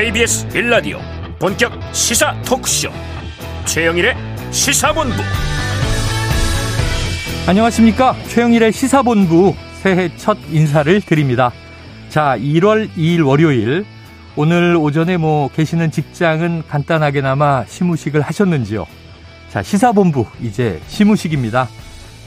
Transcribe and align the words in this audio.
KBS 0.00 0.48
1라디오 0.48 0.98
본격 1.38 1.72
시사 1.92 2.34
토크쇼. 2.40 2.88
최영일의 3.66 4.16
시사본부. 4.50 5.14
안녕하십니까? 7.46 8.14
최영일의 8.28 8.72
시사본부 8.72 9.54
새해 9.82 10.08
첫 10.16 10.38
인사를 10.50 11.02
드립니다. 11.02 11.52
자 12.08 12.34
1월 12.38 12.88
2일 12.96 13.26
월요일. 13.26 13.84
오늘 14.36 14.74
오전에 14.74 15.18
뭐 15.18 15.48
계시는 15.48 15.90
직장은 15.90 16.62
간단하게나마 16.66 17.66
시무식을 17.66 18.22
하셨는지요? 18.22 18.86
자 19.50 19.62
시사본부 19.62 20.24
이제 20.40 20.80
시무식입니다. 20.86 21.68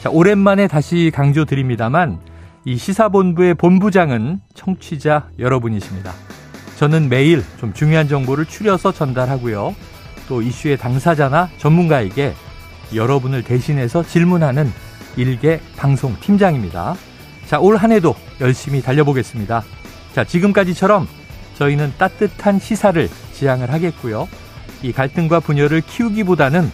자 0.00 0.10
오랜만에 0.10 0.68
다시 0.68 1.10
강조드립니다만 1.12 2.20
이 2.66 2.76
시사본부의 2.76 3.54
본부장은 3.54 4.42
청취자 4.54 5.30
여러분이십니다 5.40 6.12
저는 6.76 7.08
매일 7.08 7.44
좀 7.58 7.72
중요한 7.72 8.08
정보를 8.08 8.46
추려서 8.46 8.92
전달하고요. 8.92 9.74
또 10.28 10.42
이슈의 10.42 10.76
당사자나 10.76 11.50
전문가에게 11.58 12.34
여러분을 12.94 13.42
대신해서 13.42 14.02
질문하는 14.02 14.72
일개 15.16 15.60
방송 15.76 16.18
팀장입니다. 16.20 16.96
자, 17.46 17.60
올 17.60 17.76
한 17.76 17.92
해도 17.92 18.16
열심히 18.40 18.82
달려보겠습니다. 18.82 19.62
자, 20.14 20.24
지금까지처럼 20.24 21.06
저희는 21.56 21.92
따뜻한 21.98 22.58
시사를 22.58 23.08
지향을 23.32 23.72
하겠고요. 23.72 24.28
이 24.82 24.92
갈등과 24.92 25.40
분열을 25.40 25.82
키우기보다는 25.82 26.70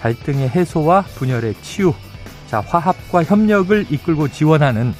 갈등의 0.00 0.50
해소와 0.50 1.02
분열의 1.16 1.54
치유, 1.62 1.94
자, 2.46 2.60
화합과 2.60 3.24
협력을 3.24 3.86
이끌고 3.90 4.28
지원하는 4.28 4.94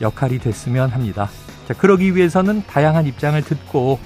역할이 0.00 0.38
됐으면 0.38 0.90
합니다. 0.90 1.30
자, 1.66 1.74
그러기 1.74 2.14
위해서는 2.16 2.62
다양한 2.66 3.06
입장을 3.06 3.40
듣고 3.42 3.98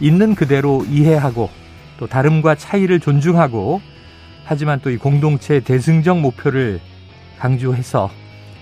있는 0.00 0.34
그대로 0.34 0.84
이해하고 0.88 1.50
또 1.98 2.06
다름과 2.06 2.54
차이를 2.54 3.00
존중하고 3.00 3.80
하지만 4.44 4.80
또 4.80 4.90
이 4.90 4.96
공동체 4.96 5.60
대승적 5.60 6.18
목표를 6.20 6.80
강조해서 7.38 8.10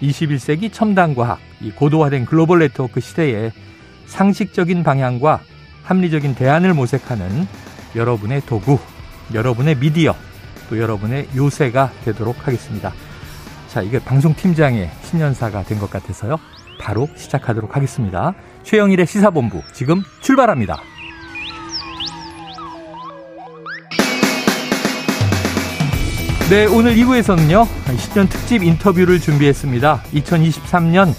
21세기 0.02 0.72
첨단 0.72 1.14
과학, 1.14 1.38
이 1.60 1.70
고도화된 1.70 2.24
글로벌 2.26 2.60
네트워크 2.60 3.00
시대에 3.00 3.50
상식적인 4.06 4.82
방향과 4.84 5.40
합리적인 5.84 6.34
대안을 6.34 6.74
모색하는 6.74 7.46
여러분의 7.96 8.42
도구, 8.46 8.78
여러분의 9.34 9.76
미디어, 9.78 10.14
또 10.68 10.78
여러분의 10.78 11.28
요새가 11.34 11.90
되도록 12.04 12.46
하겠습니다. 12.46 12.92
자, 13.68 13.82
이게 13.82 13.98
방송팀장의 13.98 14.90
신년사가 15.04 15.64
된 15.64 15.78
것 15.78 15.90
같아서요. 15.90 16.38
바로 16.78 17.08
시작하도록 17.16 17.74
하겠습니다. 17.76 18.34
최영일의 18.62 19.06
시사본부 19.06 19.62
지금 19.72 20.02
출발합니다. 20.20 20.80
네, 26.50 26.64
오늘 26.64 26.94
2부에서는요, 26.96 27.66
신년 27.98 28.26
특집 28.26 28.62
인터뷰를 28.62 29.20
준비했습니다. 29.20 30.02
2023년 30.14 31.12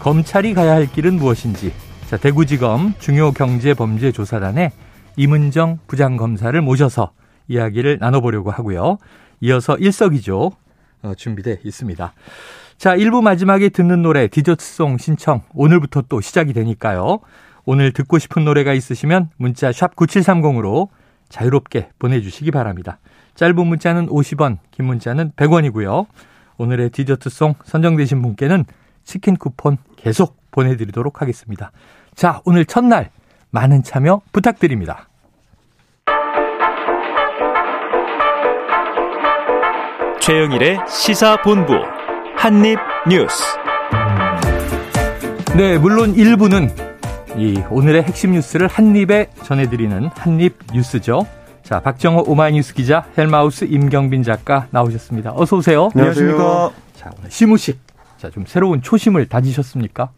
검찰이 0.00 0.52
가야 0.52 0.72
할 0.72 0.86
길은 0.86 1.14
무엇인지. 1.14 1.72
자, 2.06 2.18
대구지검 2.18 2.92
중요경제범죄조사단의 2.98 4.72
이문정 5.16 5.78
부장검사를 5.86 6.60
모셔서 6.60 7.12
이야기를 7.48 7.96
나눠보려고 7.98 8.50
하고요. 8.50 8.98
이어서 9.40 9.76
일석이조 9.78 10.52
어, 11.02 11.14
준비돼 11.14 11.60
있습니다. 11.64 12.12
자, 12.78 12.96
1부 12.96 13.22
마지막에 13.22 13.68
듣는 13.68 14.02
노래 14.02 14.28
디저트송 14.28 14.98
신청 14.98 15.42
오늘부터 15.54 16.02
또 16.08 16.20
시작이 16.20 16.52
되니까요. 16.52 17.20
오늘 17.64 17.92
듣고 17.92 18.18
싶은 18.18 18.44
노래가 18.44 18.74
있으시면 18.74 19.30
문자 19.36 19.72
샵 19.72 19.96
9730으로 19.96 20.88
자유롭게 21.28 21.90
보내주시기 21.98 22.50
바랍니다. 22.50 22.98
짧은 23.34 23.66
문자는 23.66 24.08
50원, 24.08 24.58
긴 24.70 24.86
문자는 24.86 25.32
100원이고요. 25.32 26.06
오늘의 26.58 26.90
디저트송 26.90 27.54
선정되신 27.64 28.22
분께는 28.22 28.64
치킨 29.02 29.36
쿠폰 29.36 29.78
계속 29.96 30.36
보내드리도록 30.50 31.22
하겠습니다. 31.22 31.72
자, 32.14 32.40
오늘 32.44 32.64
첫날 32.64 33.10
많은 33.50 33.82
참여 33.82 34.20
부탁드립니다. 34.32 35.08
최영일의 40.20 40.80
시사본부 40.88 42.03
한입 42.36 42.78
뉴스. 43.08 43.42
네, 45.56 45.78
물론 45.78 46.14
일부는 46.14 46.70
이 47.36 47.62
오늘의 47.70 48.02
핵심 48.02 48.32
뉴스를 48.32 48.68
한입에 48.68 49.30
전해드리는 49.42 50.10
한입 50.14 50.56
뉴스죠. 50.72 51.26
자, 51.62 51.80
박정호 51.80 52.24
오마이뉴스 52.26 52.74
기자, 52.74 53.04
헬마우스 53.16 53.64
임경빈 53.64 54.22
작가 54.22 54.66
나오셨습니다. 54.70 55.32
어서 55.34 55.56
오세요. 55.56 55.88
안녕하십니까. 55.94 56.70
자, 56.94 57.10
오늘 57.18 57.30
시무식. 57.30 57.78
자, 58.18 58.30
좀 58.30 58.44
새로운 58.46 58.82
초심을 58.82 59.28
다지셨습니까? 59.28 60.10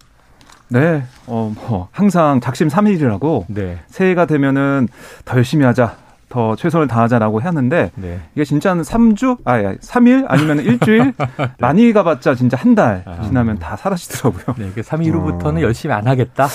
네, 0.69 1.05
어, 1.27 1.53
뭐, 1.55 1.89
항상 1.93 2.41
작심 2.41 2.69
3일이라고 2.69 3.45
네. 3.49 3.79
새해가 3.89 4.27
되면은 4.27 4.89
더 5.25 5.37
열심히 5.37 5.65
하자, 5.65 5.97
더 6.29 6.57
최선을 6.57 6.89
다하자라고 6.89 7.39
하는데 7.41 7.91
네. 7.95 8.21
이게 8.35 8.45
진짜는 8.45 8.83
3주, 8.83 9.39
아, 9.45 9.59
3일 9.59 10.25
아니면 10.29 10.59
일주일 10.61 11.13
많이 11.61 11.93
가봤자 11.93 12.35
진짜 12.35 12.57
한 12.57 12.75
달 12.75 13.05
지나면 13.23 13.59
다 13.59 13.75
사라지더라고요. 13.77 14.57
네, 14.59 14.71
그 14.75 14.83
3일 14.83 15.13
후부터는 15.13 15.63
열심히 15.63 15.95
안 15.95 16.07
하겠다. 16.07 16.47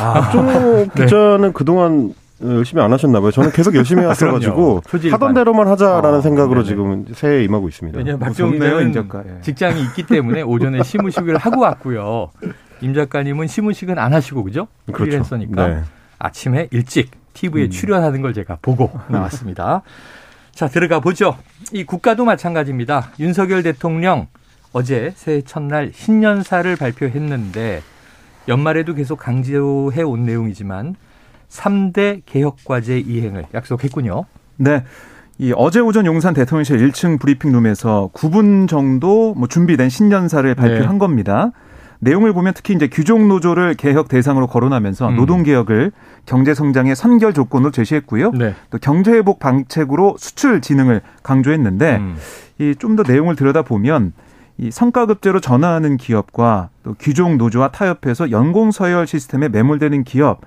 아, 0.00 0.12
박종호 0.12 0.86
기자는 0.94 1.52
그동안 1.52 2.14
열심히 2.40 2.80
안 2.80 2.92
하셨나 2.92 3.20
봐요. 3.20 3.32
저는 3.32 3.50
계속 3.50 3.74
열심히. 3.74 4.02
했어가지고 4.06 4.82
하던 4.86 5.18
반. 5.18 5.34
대로만 5.34 5.66
하자라는 5.66 6.18
어, 6.18 6.20
생각으로 6.20 6.62
네네. 6.62 6.66
지금 6.68 7.04
새해에 7.12 7.42
임하고 7.44 7.66
있습니다. 7.68 7.98
왜냐하면 7.98 8.30
기자는 8.30 8.92
작가. 8.92 9.24
예. 9.26 9.40
직장이 9.42 9.82
있기 9.82 10.04
때문에 10.06 10.42
오전에 10.42 10.84
시무식을 10.84 11.36
하고 11.38 11.62
왔고요. 11.62 12.30
임 12.82 12.94
작가님은 12.94 13.48
시무식은 13.48 13.98
안 13.98 14.14
하시고 14.14 14.44
그죠? 14.44 14.68
그렇죠. 14.86 15.02
프리랜서니까 15.04 15.66
네. 15.66 15.80
아침에 16.20 16.68
일찍 16.70 17.10
TV에 17.34 17.64
음. 17.64 17.70
출연하는 17.70 18.22
걸 18.22 18.34
제가 18.34 18.58
보고 18.62 18.90
나왔습니다. 19.08 19.82
자, 20.52 20.66
들어가 20.68 21.00
보죠. 21.00 21.36
이 21.72 21.84
국가도 21.84 22.24
마찬가지입니다. 22.24 23.12
윤석열 23.20 23.62
대통령 23.62 24.26
어제 24.72 25.12
새해 25.16 25.42
첫날 25.42 25.92
신년사를 25.94 26.74
발표했는데 26.76 27.82
연말에도 28.48 28.94
계속 28.94 29.18
강조해 29.18 30.02
온 30.02 30.24
내용이지만 30.24 30.96
3대 31.48 32.22
개혁과제 32.26 32.98
이행을 32.98 33.46
약속했군요. 33.54 34.24
네. 34.56 34.84
이 35.38 35.52
어제 35.56 35.78
오전 35.78 36.04
용산 36.04 36.34
대통령실 36.34 36.78
1층 36.88 37.20
브리핑룸에서 37.20 38.10
9분 38.12 38.68
정도 38.68 39.34
뭐 39.34 39.46
준비된 39.46 39.88
신년사를 39.88 40.52
발표한 40.56 40.94
네. 40.94 40.98
겁니다. 40.98 41.52
내용을 42.00 42.32
보면 42.32 42.52
특히 42.54 42.74
이제 42.74 42.88
규종 42.88 43.28
노조를 43.28 43.74
개혁 43.74 44.08
대상으로 44.08 44.46
거론하면서 44.46 45.08
음. 45.08 45.16
노동 45.16 45.42
개혁을 45.42 45.92
경제 46.26 46.54
성장의 46.54 46.94
선결 46.94 47.32
조건으로 47.32 47.70
제시했고요. 47.70 48.32
네. 48.32 48.54
또 48.70 48.78
경제 48.78 49.12
회복 49.12 49.38
방책으로 49.38 50.16
수출 50.18 50.60
진흥을 50.60 51.00
강조했는데 51.22 51.96
음. 51.96 52.16
이좀 52.58 52.96
더 52.96 53.02
내용을 53.06 53.36
들여다 53.36 53.62
보면 53.62 54.12
이 54.58 54.72
성과급제로 54.72 55.40
전환하는 55.40 55.96
기업과 55.96 56.70
또 56.82 56.94
규종 56.98 57.38
노조와 57.38 57.68
타협해서 57.70 58.32
연공 58.32 58.72
서열 58.72 59.06
시스템에 59.06 59.48
매몰되는 59.48 60.02
기업 60.02 60.40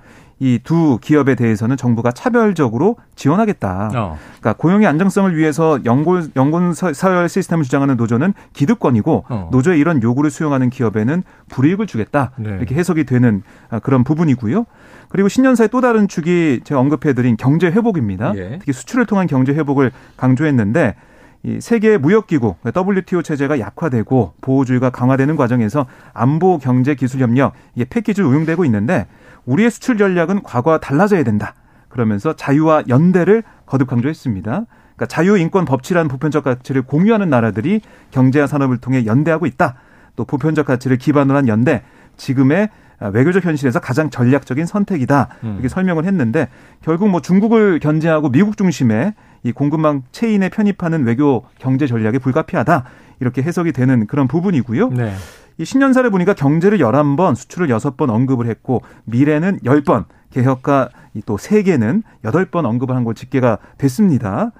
이 0.44 0.58
두 0.64 0.98
기업에 1.00 1.36
대해서는 1.36 1.76
정부가 1.76 2.10
차별적으로 2.10 2.96
지원하겠다. 3.14 3.90
어. 3.94 4.18
그러니까 4.40 4.52
고용의 4.54 4.88
안정성을 4.88 5.36
위해서 5.36 5.78
연골 5.84 6.74
서- 6.74 6.92
서열 6.92 7.28
시스템을 7.28 7.62
주장하는 7.62 7.96
노조는 7.96 8.34
기득권이고 8.52 9.24
어. 9.28 9.48
노조의 9.52 9.78
이런 9.78 10.02
요구를 10.02 10.30
수용하는 10.32 10.68
기업에는 10.68 11.22
불이익을 11.48 11.86
주겠다. 11.86 12.32
네. 12.38 12.50
이렇게 12.56 12.74
해석이 12.74 13.04
되는 13.04 13.44
아, 13.70 13.78
그런 13.78 14.02
부분이고요. 14.02 14.64
그리고 15.10 15.28
신년사의 15.28 15.68
또 15.68 15.80
다른 15.80 16.08
축이 16.08 16.62
제가 16.64 16.80
언급해드린 16.80 17.36
경제 17.36 17.68
회복입니다. 17.68 18.32
예. 18.34 18.56
특히 18.58 18.72
수출을 18.72 19.06
통한 19.06 19.28
경제 19.28 19.52
회복을 19.52 19.92
강조했는데 20.16 20.96
이 21.44 21.60
세계 21.60 21.98
무역기구 21.98 22.56
WTO 22.74 23.22
체제가 23.22 23.60
약화되고 23.60 24.34
보호주의가 24.40 24.90
강화되는 24.90 25.36
과정에서 25.36 25.86
안보 26.14 26.58
경제 26.58 26.94
기술 26.96 27.20
협력 27.20 27.52
이게 27.76 27.84
패키지로 27.84 28.28
운용되고 28.28 28.64
있는데 28.64 29.06
우리의 29.46 29.70
수출 29.70 29.96
전략은 29.96 30.42
과거와 30.42 30.78
달라져야 30.78 31.24
된다. 31.24 31.54
그러면서 31.88 32.34
자유와 32.34 32.84
연대를 32.88 33.42
거듭 33.66 33.88
강조했습니다. 33.88 34.50
그러니까 34.50 35.06
자유 35.06 35.36
인권 35.36 35.64
법치라는 35.64 36.08
보편적 36.08 36.44
가치를 36.44 36.82
공유하는 36.82 37.28
나라들이 37.28 37.80
경제와 38.10 38.46
산업을 38.46 38.78
통해 38.78 39.04
연대하고 39.04 39.46
있다. 39.46 39.74
또 40.16 40.24
보편적 40.24 40.66
가치를 40.66 40.98
기반으로 40.98 41.36
한 41.36 41.48
연대 41.48 41.82
지금의 42.16 42.68
외교적 43.12 43.44
현실에서 43.44 43.80
가장 43.80 44.10
전략적인 44.10 44.64
선택이다. 44.64 45.28
음. 45.42 45.52
이렇게 45.54 45.68
설명을 45.68 46.04
했는데 46.04 46.48
결국 46.82 47.08
뭐 47.08 47.20
중국을 47.20 47.80
견제하고 47.80 48.30
미국 48.30 48.56
중심의 48.56 49.14
이 49.42 49.52
공급망 49.52 50.02
체인에 50.12 50.50
편입하는 50.50 51.04
외교 51.04 51.44
경제 51.58 51.86
전략이 51.86 52.20
불가피하다. 52.20 52.84
이렇게 53.20 53.42
해석이 53.42 53.72
되는 53.72 54.06
그런 54.06 54.28
부분이고요. 54.28 54.90
네. 54.90 55.14
이 55.58 55.64
신년사를 55.64 56.08
보니까 56.10 56.34
경제를 56.34 56.78
11번, 56.78 57.34
수출을 57.34 57.68
6번 57.68 58.10
언급을 58.10 58.46
했고 58.46 58.82
미래는 59.04 59.60
10번, 59.64 60.04
개혁과 60.30 60.88
또 61.26 61.36
세계는 61.36 62.02
여덟 62.24 62.46
번 62.46 62.64
언급을 62.64 62.96
한 62.96 63.04
걸 63.04 63.14
집계가 63.14 63.58
됐습니다. 63.76 64.52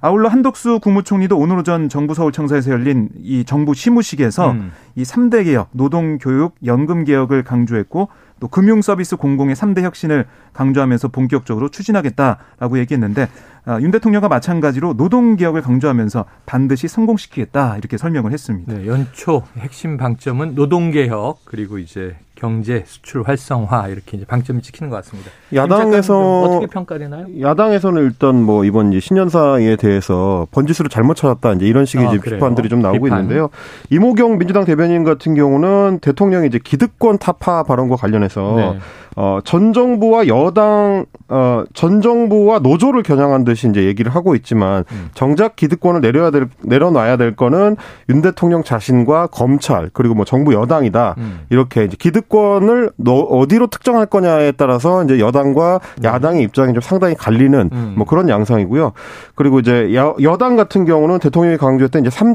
아울러 0.00 0.28
한덕수 0.28 0.78
국무총리도 0.80 1.36
오늘 1.36 1.58
오전 1.58 1.88
정부 1.88 2.14
서울청사에서 2.14 2.70
열린 2.70 3.08
이 3.16 3.44
정부 3.44 3.74
시무식에서 3.74 4.52
음. 4.52 4.70
이 4.94 5.02
3대 5.02 5.44
개혁, 5.44 5.70
노동, 5.72 6.18
교육, 6.18 6.54
연금 6.64 7.04
개혁을 7.04 7.42
강조했고 7.42 8.08
또 8.40 8.48
금융 8.48 8.82
서비스 8.82 9.16
공공의 9.16 9.54
3대 9.54 9.82
혁신을 9.82 10.26
강조하면서 10.52 11.08
본격적으로 11.08 11.68
추진하겠다라고 11.68 12.78
얘기했는데 12.78 13.28
아, 13.64 13.80
윤 13.80 13.90
대통령과 13.90 14.28
마찬가지로 14.28 14.94
노동 14.94 15.36
개혁을 15.36 15.62
강조하면서 15.62 16.24
반드시 16.46 16.86
성공시키겠다 16.86 17.76
이렇게 17.78 17.96
설명을 17.96 18.32
했습니다. 18.32 18.72
네, 18.72 18.86
연초 18.86 19.42
핵심 19.58 19.96
방점은 19.96 20.54
노동 20.54 20.90
개혁 20.90 21.40
그리고 21.44 21.78
이제 21.78 22.16
경제 22.36 22.84
수출 22.86 23.22
활성화 23.22 23.88
이렇게 23.88 24.18
이제 24.18 24.26
방점을 24.26 24.62
찍히는 24.62 24.90
것 24.90 24.96
같습니다. 24.96 25.30
야당에서 25.54 26.42
어떻게 26.42 26.66
평가되나요? 26.66 27.26
야당에서는 27.40 28.02
일단 28.02 28.42
뭐 28.42 28.64
이번 28.64 28.92
이제 28.92 29.00
신년사에 29.00 29.76
대해서 29.76 30.46
번지수를 30.52 30.88
잘못 30.90 31.14
찾았다 31.14 31.54
이제 31.54 31.66
이런 31.66 31.86
식의 31.86 32.06
아, 32.06 32.12
이제 32.12 32.20
비판들이 32.20 32.68
좀 32.68 32.80
나오고 32.82 33.04
비판. 33.04 33.20
있는데요. 33.22 33.48
이모경 33.90 34.38
민주당 34.38 34.64
대변인 34.64 35.02
같은 35.02 35.34
경우는 35.34 35.98
대통령이 36.00 36.46
이제 36.46 36.60
기득권 36.62 37.18
타파 37.18 37.64
발언과 37.64 37.96
관련해서 37.96 38.54
네. 38.56 38.78
어, 39.18 39.38
전 39.44 39.72
정부와 39.72 40.26
여당, 40.28 41.06
어, 41.28 41.64
전 41.72 42.02
정부와 42.02 42.58
노조를 42.58 43.02
겨냥한 43.02 43.44
듯이 43.44 43.66
이제 43.66 43.84
얘기를 43.84 44.14
하고 44.14 44.34
있지만 44.34 44.84
음. 44.92 45.08
정작 45.14 45.56
기득권을 45.56 46.02
내려야 46.02 46.30
될, 46.30 46.48
내려놔야 46.62 47.16
될 47.16 47.34
거는 47.34 47.76
윤 48.10 48.20
대통령 48.20 48.62
자신과 48.62 49.28
검찰 49.28 49.88
그리고 49.94 50.14
뭐 50.14 50.26
정부 50.26 50.52
여당이다. 50.52 51.14
음. 51.16 51.40
이렇게 51.48 51.84
이제 51.84 51.96
기득권을 51.98 52.90
너, 52.96 53.14
어디로 53.14 53.68
특정할 53.68 54.04
거냐에 54.04 54.52
따라서 54.52 55.02
이제 55.02 55.18
여당과 55.18 55.80
음. 55.98 56.04
야당의 56.04 56.42
입장이 56.42 56.74
좀 56.74 56.82
상당히 56.82 57.14
갈리는 57.14 57.70
음. 57.72 57.94
뭐 57.96 58.04
그런 58.04 58.28
양상이고요. 58.28 58.92
그리고 59.34 59.60
이제 59.60 59.94
여, 59.94 60.14
여당 60.20 60.56
같은 60.56 60.84
경우는 60.84 61.20
대통령이 61.20 61.56
강조했던 61.56 62.02
이제 62.02 62.10
3 62.10 62.34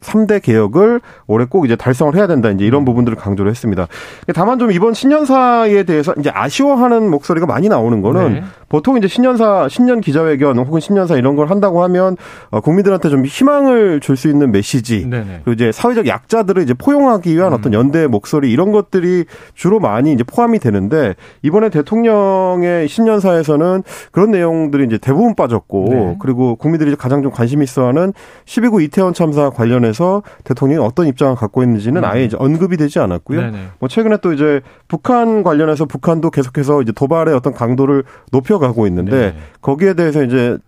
3대 0.00 0.42
개혁을 0.42 1.00
올해 1.26 1.46
꼭 1.46 1.64
이제 1.64 1.74
달성을 1.74 2.14
해야 2.14 2.26
된다. 2.26 2.50
이제 2.50 2.64
이런 2.64 2.82
음. 2.82 2.84
부분들을 2.84 3.16
강조를 3.16 3.50
했습니다. 3.50 3.88
다만 4.34 4.58
좀 4.58 4.70
이번 4.70 4.94
신년사에 4.94 5.82
대해서 5.82 6.14
이제 6.18 6.30
아쉬워하는 6.32 7.10
목소리가 7.10 7.46
많이 7.46 7.68
나오는 7.68 8.00
거는 8.00 8.32
네. 8.32 8.42
보통 8.68 8.96
이제 8.96 9.08
신년사, 9.08 9.66
신년 9.68 10.00
기자회견 10.00 10.56
혹은 10.58 10.78
신년사 10.78 11.16
이런 11.16 11.34
걸 11.34 11.50
한다고 11.50 11.82
하면 11.82 12.16
어, 12.50 12.60
국민들한테 12.60 13.08
좀 13.08 13.24
희망을 13.26 13.98
줄 13.98 14.20
수 14.20 14.28
있는 14.28 14.52
메시지 14.52 15.08
네네. 15.08 15.40
그리고 15.44 15.52
이제 15.52 15.72
사회적 15.72 16.06
약자들을 16.06 16.62
이제 16.62 16.74
포용하기 16.74 17.34
위한 17.34 17.52
음. 17.52 17.58
어떤 17.58 17.72
연대 17.72 18.06
목소리 18.06 18.52
이런 18.52 18.70
것들이 18.70 19.24
주로 19.54 19.80
많이 19.80 20.12
이제 20.12 20.22
포함이 20.22 20.58
되는데 20.58 21.14
이번에 21.42 21.70
대통령의 21.70 22.86
신년사에서는 22.86 23.82
그런 24.12 24.30
내용들이 24.30 24.84
이제 24.84 24.98
대부분 24.98 25.34
빠졌고 25.34 25.86
네. 25.88 26.16
그리고 26.20 26.56
국민들이 26.56 26.94
가장 26.96 27.22
좀 27.22 27.32
관심 27.32 27.62
있어하는 27.62 28.12
12구 28.44 28.82
이태원 28.82 29.14
참사 29.14 29.50
관련해 29.50 29.89
서 29.92 30.22
대통령이 30.44 30.84
어떤 30.84 31.06
입장을 31.06 31.34
갖고 31.34 31.62
있는지는 31.62 32.02
음. 32.02 32.04
아예 32.04 32.24
이제 32.24 32.36
언급이 32.38 32.76
되지 32.76 32.98
않았고요. 32.98 33.40
네네. 33.40 33.58
뭐 33.78 33.88
최근에 33.88 34.18
또 34.22 34.32
이제 34.32 34.60
북한 34.88 35.42
관련해서 35.42 35.86
북한도 35.86 36.30
계속해서 36.30 36.82
이제 36.82 36.92
도발의 36.92 37.34
어떤 37.34 37.52
강도를 37.52 38.04
높여 38.30 38.58
가고 38.58 38.86
있는데 38.86 39.32
네. 39.32 39.36
거기에 39.60 39.94
대해서 39.94 40.22
이제 40.22 40.58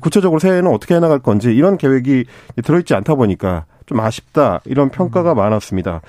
구체적으로 0.00 0.38
새해에는 0.38 0.70
어떻게 0.70 0.94
해나갈 0.94 1.18
건지 1.18 1.54
이런 1.54 1.76
계획이 1.76 2.24
들어있지 2.64 2.94
않다 2.94 3.14
보니까 3.14 3.66
좀 3.86 4.00
아쉽다 4.00 4.60
이런 4.64 4.88
평가가 4.88 5.32
음. 5.32 5.36
많았습니다. 5.36 6.00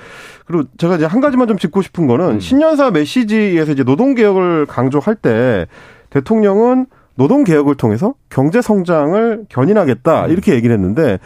그리고 0.46 0.64
제가 0.78 0.96
이제 0.96 1.06
한 1.06 1.20
가지만 1.20 1.48
좀 1.48 1.58
짚고 1.58 1.82
싶은 1.82 2.08
거는 2.08 2.26
음. 2.36 2.40
신년사 2.40 2.92
메시지에서 2.92 3.74
이제 3.74 3.84
노동 3.84 4.16
개혁을 4.16 4.66
강조할 4.66 5.16
때 5.16 5.68
대통령은 6.10 6.86
노동 7.16 7.44
개혁을 7.44 7.76
통해서 7.76 8.14
경제 8.30 8.62
성장을 8.62 9.46
견인하겠다 9.50 10.26
음. 10.26 10.32
이렇게 10.32 10.54
얘기를 10.54 10.74
했는데 10.74 11.20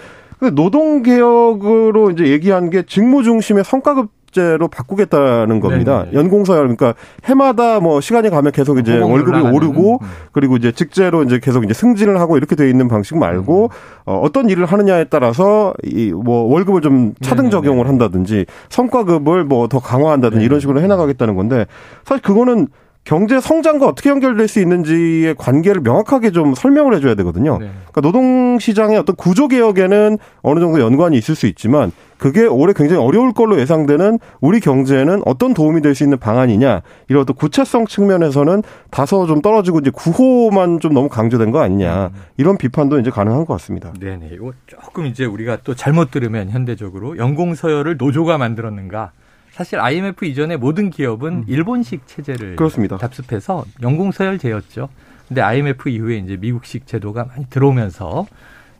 노동 0.53 1.03
개혁으로 1.03 2.11
이제 2.11 2.27
얘기한 2.27 2.69
게 2.69 2.83
직무 2.83 3.23
중심의 3.23 3.63
성과급 3.63 4.09
제로 4.31 4.67
바꾸겠다는 4.67 5.59
겁니다. 5.59 6.03
네네. 6.05 6.15
연공서열 6.15 6.59
그러니까 6.61 6.93
해마다 7.25 7.79
뭐 7.79 7.99
시간이 7.99 8.29
가면 8.29 8.51
계속 8.51 8.77
이제 8.77 8.99
월급이. 8.99 9.39
오르고 9.41 9.97
음. 10.03 10.07
그리고 10.31 10.55
이제 10.55 10.71
직제로 10.71 11.23
이제 11.23 11.39
계속 11.41 11.63
이제 11.63 11.73
승진을 11.73 12.19
하고 12.19 12.37
이렇게 12.37 12.55
돼 12.55 12.69
있는 12.69 12.87
방식 12.87 13.17
말고 13.17 13.63
음. 13.63 13.69
어, 14.05 14.19
어떤 14.23 14.47
일을 14.51 14.67
하느냐에 14.67 15.05
따라서 15.05 15.73
이 15.83 16.11
뭐 16.13 16.43
월급을 16.53 16.81
좀 16.81 17.15
차등 17.21 17.45
네네. 17.45 17.49
적용을 17.49 17.87
한다든지 17.87 18.45
성과급을 18.69 19.45
뭐 19.45 19.67
더 19.67 19.79
강화한다든지 19.79 20.35
네네. 20.41 20.45
이런 20.45 20.59
식으로 20.59 20.79
해 20.81 20.85
나가겠다는 20.85 21.33
건데 21.35 21.65
사실 22.05 22.21
그거는 22.21 22.67
경제 23.09 23.39
성장과 23.39 23.87
어떻게 23.87 24.11
연결될 24.11 24.47
수 24.47 24.59
있는지의 24.59 25.33
관계를 25.33 25.81
명확하게 25.81 26.29
좀 26.29 26.53
설명을 26.53 26.93
해줘야 26.93 27.15
되거든요. 27.15 27.57
네. 27.57 27.71
그러니까 27.87 28.01
노동 28.01 28.59
시장의 28.59 28.99
어떤 28.99 29.15
구조 29.15 29.47
개혁에는 29.47 30.19
어느 30.43 30.59
정도 30.59 30.79
연관이 30.79 31.17
있을 31.17 31.33
수 31.33 31.47
있지만 31.47 31.91
그게 32.19 32.45
올해 32.45 32.71
굉장히 32.71 33.01
어려울 33.03 33.33
걸로 33.33 33.59
예상되는 33.59 34.19
우리 34.41 34.59
경제에는 34.59 35.23
어떤 35.25 35.55
도움이 35.55 35.81
될 35.81 35.95
수 35.95 36.03
있는 36.03 36.19
방안이냐 36.19 36.83
이런 37.07 37.23
어떤 37.23 37.35
구체성 37.35 37.87
측면에서는 37.87 38.61
다소 38.91 39.25
좀 39.25 39.41
떨어지고 39.41 39.79
이제 39.79 39.89
구호만 39.89 40.79
좀 40.79 40.93
너무 40.93 41.09
강조된 41.09 41.49
거 41.49 41.61
아니냐 41.61 42.11
음. 42.13 42.21
이런 42.37 42.59
비판도 42.59 42.99
이제 42.99 43.09
가능한 43.09 43.47
것 43.47 43.55
같습니다. 43.55 43.91
네네. 43.99 44.29
이거 44.33 44.51
조금 44.67 45.07
이제 45.07 45.25
우리가 45.25 45.57
또 45.63 45.73
잘못 45.73 46.11
들으면 46.11 46.51
현대적으로 46.51 47.17
연공 47.17 47.55
서열을 47.55 47.97
노조가 47.97 48.37
만들었는가 48.37 49.13
사실 49.59 49.77
IMF 49.81 50.23
이전에 50.23 50.55
모든 50.55 50.89
기업은 50.89 51.33
음. 51.33 51.43
일본식 51.45 52.07
체제를 52.07 52.55
그렇습니다. 52.55 52.95
답습해서 52.95 53.65
연공서열제였죠. 53.81 54.87
근데 55.27 55.41
IMF 55.41 55.89
이후에 55.89 56.15
이제 56.15 56.37
미국식 56.37 56.87
제도가 56.87 57.25
많이 57.25 57.45
들어오면서 57.49 58.25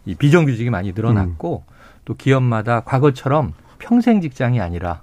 이 0.06 0.16
비정규직이 0.16 0.70
많이 0.70 0.94
늘어났고 0.94 1.66
음. 1.68 1.74
또 2.06 2.16
기업마다 2.16 2.80
과거처럼 2.80 3.52
평생 3.78 4.22
직장이 4.22 4.62
아니라 4.62 5.02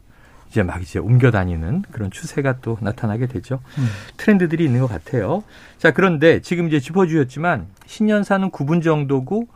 이제 0.48 0.62
막 0.62 0.80
이제 0.80 0.98
옮겨 0.98 1.30
다니는 1.30 1.82
그런 1.90 2.10
추세가 2.10 2.56
또 2.62 2.78
나타나게 2.80 3.26
되죠. 3.26 3.60
음. 3.76 3.86
트렌드들이 4.16 4.64
있는 4.64 4.80
것 4.80 4.86
같아요. 4.86 5.44
자, 5.76 5.90
그런데 5.90 6.40
지금 6.40 6.68
이제 6.68 6.80
짚어주셨지만 6.80 7.66
신년사는 7.84 8.50
9분 8.50 8.82
정도고 8.82 9.46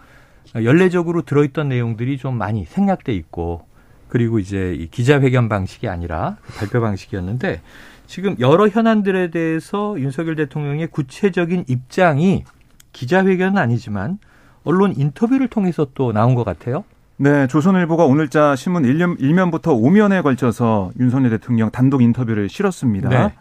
연례적으로 0.54 1.22
들어있던 1.22 1.70
내용들이 1.70 2.18
좀 2.18 2.36
많이 2.36 2.66
생략돼 2.66 3.14
있고 3.14 3.69
그리고 4.10 4.38
이제 4.38 4.74
이 4.78 4.88
기자회견 4.88 5.48
방식이 5.48 5.88
아니라 5.88 6.36
그 6.42 6.52
발표 6.58 6.80
방식이었는데 6.80 7.62
지금 8.06 8.36
여러 8.40 8.68
현안들에 8.68 9.30
대해서 9.30 9.94
윤석열 9.98 10.34
대통령의 10.36 10.88
구체적인 10.88 11.64
입장이 11.68 12.44
기자회견은 12.92 13.56
아니지만 13.56 14.18
언론 14.64 14.92
인터뷰를 14.94 15.48
통해서 15.48 15.86
또 15.94 16.12
나온 16.12 16.34
것 16.34 16.44
같아요. 16.44 16.84
네, 17.16 17.46
조선일보가 17.46 18.04
오늘자 18.04 18.56
신문 18.56 18.82
1면, 18.82 19.20
1면부터 19.20 19.66
5면에 19.66 20.22
걸쳐서 20.22 20.90
윤석열 20.98 21.30
대통령 21.30 21.70
단독 21.70 22.02
인터뷰를 22.02 22.48
실었습니다. 22.48 23.08
네. 23.08 23.34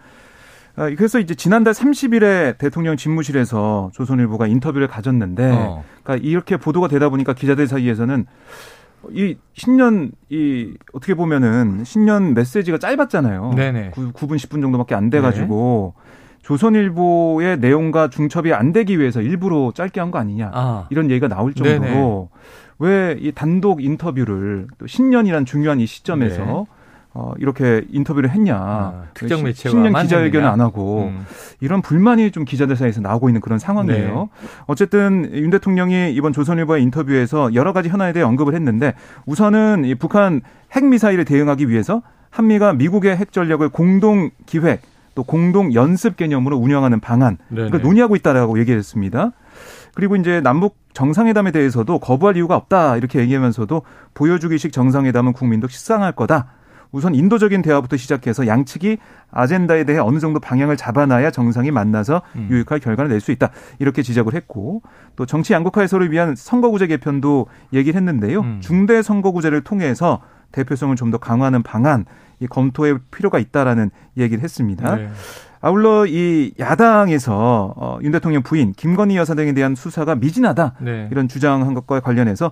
아, 0.75 0.89
그래서 0.95 1.19
이제 1.19 1.33
지난달 1.33 1.73
30일에 1.73 2.57
대통령 2.57 2.95
집무실에서 2.95 3.91
조선일보가 3.93 4.47
인터뷰를 4.47 4.88
가졌는데, 4.88 5.51
어. 5.51 5.83
그러니까 6.03 6.27
이렇게 6.27 6.57
보도가 6.57 6.88
되다 6.89 7.09
보니까 7.09 7.33
기자들 7.33 7.67
사이에서는 7.67 8.25
이 9.12 9.36
신년 9.53 10.12
이 10.29 10.74
어떻게 10.94 11.13
보면은 11.15 11.84
신년 11.86 12.34
메시지가 12.34 12.77
짧았잖아요. 12.79 13.53
네네. 13.56 13.91
9, 13.91 14.12
9분 14.12 14.36
10분 14.36 14.62
정도밖에 14.62 14.96
안 14.96 15.10
돼 15.10 15.22
가지고 15.22 15.94
네. 15.98 16.10
조선일보의 16.44 17.60
내용과 17.60 18.10
중첩이 18.10 18.53
안 18.53 18.72
되기 18.74 19.00
위해서 19.00 19.22
일부러 19.22 19.72
짧게 19.74 20.00
한 20.00 20.10
거 20.12 20.18
아니냐 20.20 20.51
아. 20.53 20.88
이런 20.89 21.10
얘기가 21.12 21.27
나올 21.27 21.53
정도로 21.53 22.29
왜 22.79 23.18
이 23.20 23.32
단독 23.34 23.84
인터뷰를 23.84 24.68
또 24.77 24.88
신년이란 24.88 25.46
중요한 25.46 25.79
이 25.79 25.86
시점에서 25.86 26.44
네. 26.46 26.63
어, 27.19 27.33
이렇게 27.38 27.83
인터뷰를 27.91 28.29
했냐. 28.29 28.55
아, 28.55 29.03
특정 29.13 29.43
매체와 29.43 29.71
신년 29.71 30.01
기자회견을 30.01 30.47
안 30.47 30.61
하고 30.61 31.11
음. 31.11 31.25
이런 31.59 31.81
불만이 31.81 32.31
좀 32.31 32.45
기자들 32.45 32.77
사이에서 32.77 33.01
나오고 33.01 33.27
있는 33.27 33.41
그런 33.41 33.59
상황이에요. 33.59 34.29
네. 34.31 34.47
어쨌든 34.67 35.29
윤 35.33 35.49
대통령이 35.49 36.13
이번 36.13 36.31
조선일보의 36.31 36.81
인터뷰에서 36.83 37.53
여러 37.55 37.73
가지 37.73 37.89
현안에 37.89 38.13
대해 38.13 38.23
언급을 38.23 38.53
했는데 38.55 38.93
우선은 39.25 39.83
이 39.83 39.95
북한 39.95 40.39
핵 40.71 40.85
미사일에 40.85 41.25
대응하기 41.25 41.67
위해서 41.67 42.01
한미가 42.29 42.73
미국의 42.73 43.17
핵 43.17 43.33
전략을 43.33 43.67
공동 43.67 44.29
기획 44.45 44.81
또 45.13 45.23
공동 45.23 45.73
연습 45.73 46.15
개념으로 46.15 46.55
운영하는 46.55 47.01
방안 47.01 47.38
그걸 47.49 47.81
논의하고 47.81 48.15
있다라고 48.15 48.59
얘기했습니다. 48.59 49.31
그리고 49.93 50.15
이제 50.15 50.39
남북 50.39 50.77
정상회담에 50.93 51.51
대해서도 51.51 51.99
거부할 51.99 52.38
이유가 52.38 52.55
없다 52.55 52.95
이렇게 52.95 53.19
얘기하면서도 53.19 53.81
보여주기식 54.13 54.71
정상회담은 54.71 55.33
국민도 55.33 55.67
식상할 55.67 56.13
거다. 56.13 56.53
우선 56.91 57.13
인도적인 57.13 57.62
대화부터 57.62 57.98
시작해서 57.98 58.48
양측이 58.48 58.98
아젠다에 59.31 59.84
대해 59.84 60.00
어느 60.00 60.19
정도 60.19 60.39
방향을 60.39 60.75
잡아놔야 60.75 61.29
정상이 61.31 61.69
만나서 61.72 62.22
음. 62.36 62.48
유익할 62.50 62.79
결과를 62.79 63.10
낼 63.10 63.19
수 63.19 63.31
있다. 63.31 63.51
이렇게 63.79 64.01
지적을 64.01 64.34
했고 64.34 64.81
또 65.15 65.25
정치 65.25 65.53
양극화 65.53 65.81
해소를 65.81 66.12
위한 66.12 66.36
선거구제 66.36 66.88
개편도 66.88 67.48
얘기를 67.74 67.98
했는데요. 67.98 68.39
음. 68.39 68.60
중대 68.62 69.01
선거구제를 69.01 69.62
통해서 69.62 70.22
대표성을 70.51 70.96
좀 70.96 71.12
더 71.12 71.17
강화하는 71.17 71.62
방안 71.63 72.05
이 72.39 72.48
검토할 72.48 73.00
필요가 73.12 73.38
있다라는 73.39 73.91
얘기를 74.17 74.43
했습니다. 74.43 74.96
네. 74.96 75.10
아울러 75.62 76.05
이 76.08 76.53
야당에서 76.60 77.74
어, 77.75 78.00
윤 78.01 78.12
대통령 78.12 78.41
부인 78.43 78.72
김건희 78.74 79.17
여사 79.17 79.36
등에 79.36 79.53
대한 79.53 79.75
수사가 79.75 80.15
미진하다 80.15 80.75
네. 80.79 81.08
이런 81.12 81.27
주장한 81.27 81.74
것과 81.74 82.00
관련해서 82.00 82.51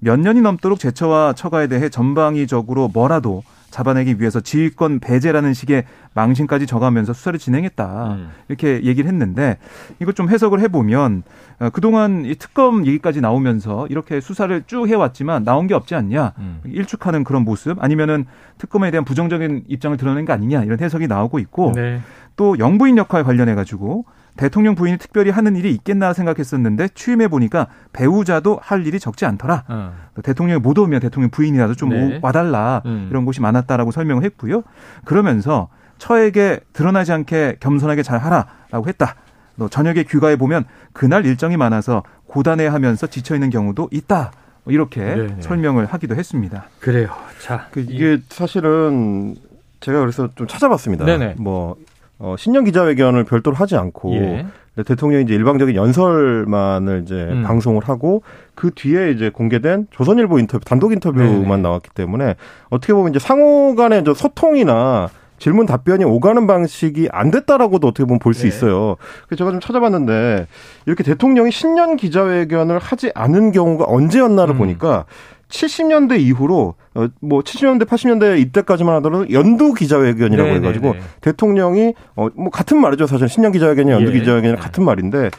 몇 0.00 0.18
년이 0.18 0.40
넘도록 0.42 0.78
제처와 0.78 1.32
처가에 1.34 1.68
대해 1.68 1.88
전방위적으로 1.88 2.88
뭐라도 2.88 3.42
잡아내기 3.70 4.16
위해서 4.18 4.40
지휘권 4.40 5.00
배제라는 5.00 5.54
식의 5.54 5.84
망신까지 6.14 6.66
적하면서 6.66 7.12
수사를 7.12 7.38
진행했다. 7.38 8.14
음. 8.14 8.30
이렇게 8.48 8.82
얘기를 8.84 9.08
했는데 9.08 9.58
이거 10.00 10.12
좀 10.12 10.28
해석을 10.28 10.60
해보면 10.60 11.22
어, 11.60 11.70
그동안 11.70 12.24
이 12.24 12.34
특검 12.34 12.86
얘기까지 12.86 13.20
나오면서 13.20 13.86
이렇게 13.88 14.20
수사를 14.20 14.62
쭉 14.66 14.88
해왔지만 14.88 15.44
나온 15.44 15.66
게 15.66 15.74
없지 15.74 15.94
않냐. 15.94 16.32
음. 16.38 16.60
일축하는 16.64 17.24
그런 17.24 17.44
모습 17.44 17.82
아니면은 17.82 18.26
특검에 18.58 18.90
대한 18.90 19.04
부정적인 19.04 19.64
입장을 19.68 19.96
드러낸 19.96 20.24
거 20.24 20.32
아니냐 20.32 20.64
이런 20.64 20.80
해석이 20.80 21.06
나오고 21.06 21.38
있고 21.38 21.72
네. 21.74 22.00
또 22.36 22.58
영부인 22.58 22.96
역할 22.96 23.24
관련해 23.24 23.54
가지고 23.54 24.04
대통령 24.38 24.76
부인이 24.76 24.98
특별히 24.98 25.30
하는 25.30 25.56
일이 25.56 25.72
있겠나 25.72 26.12
생각했었는데 26.12 26.90
취임해 26.94 27.26
보니까 27.26 27.66
배우자도 27.92 28.60
할 28.62 28.86
일이 28.86 29.00
적지 29.00 29.26
않더라. 29.26 29.64
어. 29.68 29.92
대통령이 30.22 30.60
못 30.60 30.78
오면 30.78 31.00
대통령 31.00 31.28
부인이라도 31.30 31.74
좀 31.74 31.88
네. 31.88 32.20
와달라 32.22 32.82
음. 32.86 33.08
이런 33.10 33.24
곳이 33.24 33.40
많았다라고 33.40 33.90
설명을 33.90 34.22
했고요. 34.22 34.62
그러면서 35.04 35.68
처에게 35.98 36.60
드러나지 36.72 37.12
않게 37.12 37.56
겸손하게 37.58 38.04
잘 38.04 38.20
하라라고 38.20 38.86
했다. 38.86 39.16
또 39.58 39.68
저녁에 39.68 40.04
귀가해 40.04 40.36
보면 40.36 40.66
그날 40.92 41.26
일정이 41.26 41.56
많아서 41.56 42.04
고단해하면서 42.28 43.08
지쳐 43.08 43.34
있는 43.34 43.50
경우도 43.50 43.88
있다. 43.90 44.30
이렇게 44.66 45.00
네네. 45.00 45.26
네. 45.26 45.42
설명을 45.42 45.86
하기도 45.86 46.14
했습니다. 46.14 46.66
그래요. 46.78 47.08
자, 47.42 47.66
그 47.72 47.80
이게 47.80 48.20
사실은 48.28 49.34
제가 49.80 49.98
그래서 49.98 50.28
좀 50.36 50.46
찾아봤습니다. 50.46 51.04
네네. 51.04 51.34
뭐 51.38 51.76
어, 52.18 52.34
신년 52.38 52.64
기자회견을 52.64 53.24
별도로 53.24 53.56
하지 53.56 53.76
않고 53.76 54.14
예. 54.14 54.46
대통령이 54.84 55.24
이제 55.24 55.34
일방적인 55.34 55.74
연설만을 55.74 57.02
이제 57.04 57.14
음. 57.14 57.42
방송을 57.42 57.82
하고 57.88 58.22
그 58.54 58.70
뒤에 58.74 59.10
이제 59.10 59.30
공개된 59.30 59.88
조선일보 59.90 60.38
인터뷰 60.38 60.64
단독 60.64 60.92
인터뷰만 60.92 61.62
네 61.62 61.62
나왔기 61.62 61.90
때문에 61.90 62.36
어떻게 62.70 62.92
보면 62.92 63.10
이제 63.10 63.18
상호 63.18 63.74
간의 63.74 64.04
소통이나 64.14 65.08
질문 65.38 65.66
답변이 65.66 66.04
오가는 66.04 66.46
방식이 66.46 67.08
안 67.12 67.30
됐다라고도 67.30 67.88
어떻게 67.88 68.04
보면 68.04 68.18
볼수 68.18 68.42
네. 68.42 68.48
있어요. 68.48 68.96
그래서 69.26 69.38
제가 69.38 69.50
좀 69.52 69.60
찾아봤는데 69.60 70.46
이렇게 70.86 71.04
대통령이 71.04 71.50
신년 71.52 71.96
기자회견을 71.96 72.78
하지 72.78 73.12
않은 73.14 73.52
경우가 73.52 73.84
언제였나를 73.86 74.54
음. 74.54 74.58
보니까 74.58 75.04
70년대 75.48 76.20
이후로 76.20 76.74
어, 76.94 77.06
뭐 77.20 77.40
70년대 77.40 77.84
80년대 77.86 78.38
이때까지만 78.40 78.96
하더라도 78.96 79.30
연두 79.32 79.74
기자회견이라고 79.74 80.48
네네네. 80.48 80.66
해가지고 80.66 80.92
네, 80.92 80.98
네. 80.98 81.04
대통령이 81.20 81.94
어, 82.16 82.28
뭐 82.34 82.50
같은 82.50 82.80
말이죠 82.80 83.06
사실 83.06 83.28
신년 83.28 83.52
기자회견이 83.52 83.90
연두 83.90 84.14
예. 84.14 84.18
기자회견이 84.20 84.54
네. 84.54 84.58
같은 84.58 84.84
말인데 84.84 85.30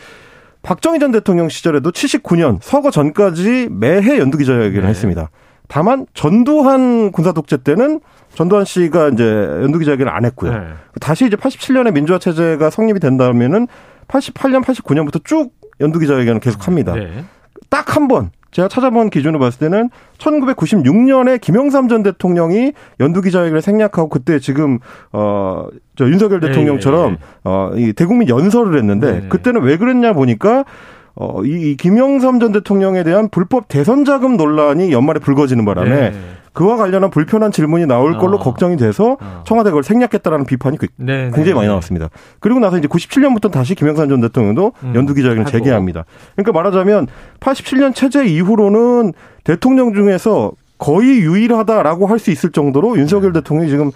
박정희 0.62 1.00
전 1.00 1.12
대통령 1.12 1.50
시절에도 1.50 1.92
79년 1.92 2.60
서거 2.62 2.92
전까지 2.92 3.70
매해 3.72 4.18
연두 4.20 4.38
기자회견을 4.38 4.82
네. 4.82 4.88
했습니다. 4.88 5.30
다만 5.68 6.08
전두환 6.14 7.12
군사 7.12 7.32
독재 7.32 7.58
때는 7.64 8.02
전두환 8.34 8.66
씨가 8.66 9.10
이제 9.10 9.24
연두 9.24 9.80
기자회견을 9.80 10.12
안 10.12 10.26
했고요. 10.26 10.52
네. 10.52 10.60
다시 11.00 11.26
이제 11.26 11.38
87년에 11.38 11.94
민주화 11.94 12.20
체제가 12.20 12.72
성립이 12.72 13.00
된다면은 13.00 13.68
88년, 14.08 14.64
89년부터 14.64 15.24
쭉 15.24 15.52
연두 15.80 16.00
기자회견을 16.00 16.42
계속 16.42 16.68
합니다. 16.68 16.94
네. 16.94 17.24
딱한 17.70 18.08
번 18.08 18.32
제가 18.52 18.68
찾아본 18.68 19.10
기준으로 19.10 19.40
봤을 19.40 19.60
때는 19.60 19.90
1996년에 20.18 21.40
김영삼 21.40 21.88
전 21.88 22.04
대통령이 22.04 22.74
연두 23.00 23.22
기자회견을 23.22 23.62
생략하고 23.62 24.10
그때 24.10 24.40
지금 24.40 24.80
어저 25.12 26.10
윤석열 26.10 26.40
네, 26.40 26.48
대통령처럼 26.48 27.12
네, 27.12 27.18
네. 27.18 27.26
어이 27.44 27.94
대국민 27.94 28.28
연설을 28.28 28.78
했는데 28.78 29.22
네. 29.22 29.28
그때는 29.30 29.62
왜 29.62 29.78
그랬냐 29.78 30.14
보니까 30.14 30.66
어, 31.16 31.44
이, 31.44 31.72
이 31.72 31.76
김영삼 31.76 32.40
전 32.40 32.52
대통령에 32.52 33.04
대한 33.04 33.30
불법 33.30 33.68
대선 33.68 34.06
자금 34.06 34.38
논란이 34.38 34.92
연말에 34.92 35.20
불거지는 35.20 35.66
바람에 35.66 36.12
네. 36.12 36.14
그와 36.54 36.78
관련한 36.78 37.10
불편한 37.10 37.52
질문이 37.52 37.86
나올 37.86 38.18
걸로 38.18 38.38
어. 38.38 38.40
걱정이 38.40 38.78
돼서 38.78 39.18
어. 39.20 39.44
청와대가 39.46 39.72
그걸 39.72 39.84
생략했다라는 39.84 40.46
비판이 40.46 40.78
그 40.78 40.88
네, 40.98 41.26
네, 41.26 41.32
굉장히 41.34 41.54
많이 41.54 41.68
나왔습니다. 41.68 42.10
그리고 42.40 42.60
나서 42.60 42.78
이제 42.78 42.88
97년부터 42.88 43.52
다시 43.52 43.76
김영삼 43.76 44.10
전 44.10 44.22
대통령도 44.22 44.74
음. 44.84 44.94
연두 44.96 45.14
기자회견을 45.14 45.46
재개합니다. 45.52 46.06
그러니까 46.36 46.52
말하자면 46.52 47.08
87년 47.40 47.96
체제 47.96 48.26
이후로는 48.26 49.14
대통령 49.44 49.94
중에서 49.94 50.52
거의 50.78 51.20
유일하다라고 51.20 52.08
할 52.08 52.20
수 52.20 52.32
있을 52.32 52.52
정도로 52.52 52.98
윤석열 52.98 53.34
네. 53.34 53.40
대통령이 53.42 53.70
지금 53.70 53.92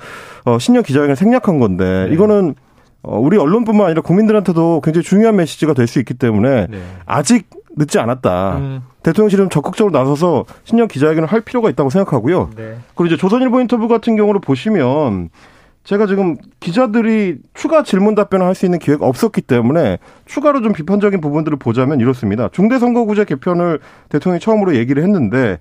어, 0.46 0.60
신년 0.60 0.84
기자회견을 0.84 1.16
생략한 1.16 1.60
건데 1.60 2.08
네. 2.08 2.14
이거는 2.14 2.56
어, 3.02 3.20
우리 3.20 3.38
언론뿐만 3.38 3.88
아니라 3.88 4.02
국민들한테도 4.02 4.82
굉장히 4.84 5.04
중요한 5.04 5.36
메시지가 5.38 5.74
될 5.74 5.88
수 5.88 6.00
있기 6.00 6.14
때문에 6.14 6.68
네. 6.68 6.82
아직 7.06 7.50
늦지 7.78 8.00
않았다. 8.00 8.58
음. 8.58 8.82
대통령실은 9.04 9.50
적극적으로 9.50 9.98
나서서 9.98 10.46
신년 10.64 10.88
기자회견을 10.88 11.28
할 11.28 11.42
필요가 11.42 11.70
있다고 11.70 11.90
생각하고요. 11.90 12.50
네. 12.56 12.78
그리고 12.96 13.08
이제 13.08 13.18
조선일보 13.18 13.60
인터뷰 13.62 13.88
같은 13.88 14.16
경우를 14.16 14.42
보시면 14.42 15.30
제가 15.84 16.08
지금 16.08 16.38
기자들이 16.62 17.40
추가 17.54 17.84
질문 17.84 18.16
답변을 18.16 18.46
할 18.46 18.56
수 18.56 18.66
있는 18.66 18.80
기회가 18.80 19.06
없었기 19.06 19.42
때문에 19.42 19.98
추가로 20.26 20.62
좀 20.62 20.72
비판적인 20.72 21.20
부분들을 21.20 21.58
보자면 21.58 22.00
이렇습니다. 22.00 22.48
중대선거구제 22.54 23.26
개편을 23.26 23.80
대통령이 24.10 24.40
처음으로 24.40 24.76
얘기를 24.76 25.04
했는데 25.04 25.60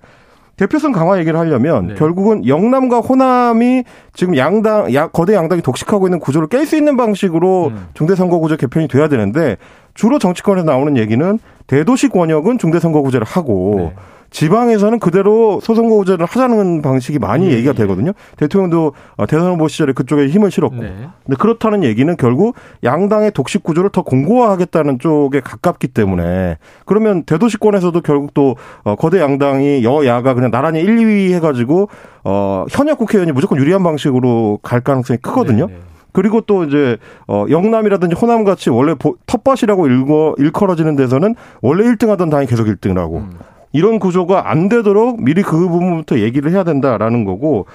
대표성 0.55 0.91
강화 0.91 1.19
얘기를 1.19 1.37
하려면 1.37 1.87
네. 1.87 1.93
결국은 1.95 2.47
영남과 2.47 2.99
호남이 2.99 3.83
지금 4.13 4.37
양당, 4.37 4.93
야, 4.93 5.07
거대 5.07 5.33
양당이 5.33 5.63
독식하고 5.63 6.07
있는 6.07 6.19
구조를 6.19 6.47
깰 6.47 6.65
수 6.65 6.77
있는 6.77 6.95
방식으로 6.95 7.71
음. 7.73 7.87
중대선거구제 7.95 8.57
개편이 8.57 8.87
돼야 8.87 9.09
되는데 9.09 9.57
주로 9.95 10.19
정치권에서 10.19 10.63
나오는 10.65 10.95
얘기는 10.95 11.39
대도시 11.67 12.09
권역은 12.09 12.57
중대선거구제를 12.57 13.25
하고 13.25 13.75
네. 13.77 13.93
지방에서는 14.33 14.97
그대로 14.97 15.59
소선거구제를 15.61 16.25
하자는 16.25 16.81
방식이 16.81 17.19
많이 17.19 17.47
예, 17.47 17.51
얘기가 17.51 17.69
예. 17.69 17.73
되거든요. 17.75 18.13
대통령도 18.35 18.93
어, 19.15 19.25
대선 19.27 19.53
후보 19.53 19.67
시절에 19.67 19.93
그쪽에 19.93 20.27
힘을 20.27 20.49
실었고. 20.49 20.75
네. 20.75 21.07
근데 21.23 21.37
그렇다는 21.39 21.83
얘기는 21.83 22.13
결국 22.17 22.55
양당의 22.83 23.31
독식 23.31 23.61
구조를 23.61 23.91
더 23.91 24.01
공고화하겠다는 24.01 24.97
쪽에 24.97 25.39
가깝기 25.39 25.89
때문에 25.89 26.57
그러면 26.85 27.23
대도시권에서도 27.23 28.01
결국 28.01 28.33
또 28.33 28.55
어, 28.83 28.95
거대 28.95 29.19
양당이 29.19 29.83
여야가 29.83 30.33
그냥 30.33 30.49
나란히 30.49 30.81
1, 30.81 30.97
2위 30.97 31.33
해가지고 31.35 31.89
어 32.23 32.65
현역 32.71 32.97
국회의원이 32.97 33.33
무조건 33.33 33.59
유리한 33.59 33.83
방식으로 33.83 34.59
갈 34.63 34.81
가능성이 34.81 35.17
크거든요. 35.17 35.67
네, 35.67 35.73
네. 35.73 35.79
그리고 36.13 36.41
또 36.41 36.63
이제 36.63 36.97
어 37.27 37.45
영남이라든지 37.49 38.15
호남 38.15 38.43
같이 38.45 38.69
원래 38.69 38.95
텃밭이라고 39.25 39.87
일거 39.87 40.35
일컬어지는 40.37 40.95
데서는 40.95 41.35
원래 41.61 41.83
1등 41.83 42.07
하던 42.07 42.29
당이 42.29 42.45
계속 42.45 42.67
1등을 42.67 42.95
하고 42.95 43.17
음. 43.17 43.31
이런 43.73 43.99
구조가 43.99 44.49
안 44.49 44.69
되도록 44.69 45.21
미리 45.21 45.41
그 45.41 45.57
부분부터 45.57 46.19
얘기를 46.19 46.51
해야 46.51 46.63
된다라는 46.63 47.25
거고 47.25 47.65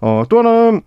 어, 0.00 0.22
또 0.28 0.38
하나는 0.38 0.82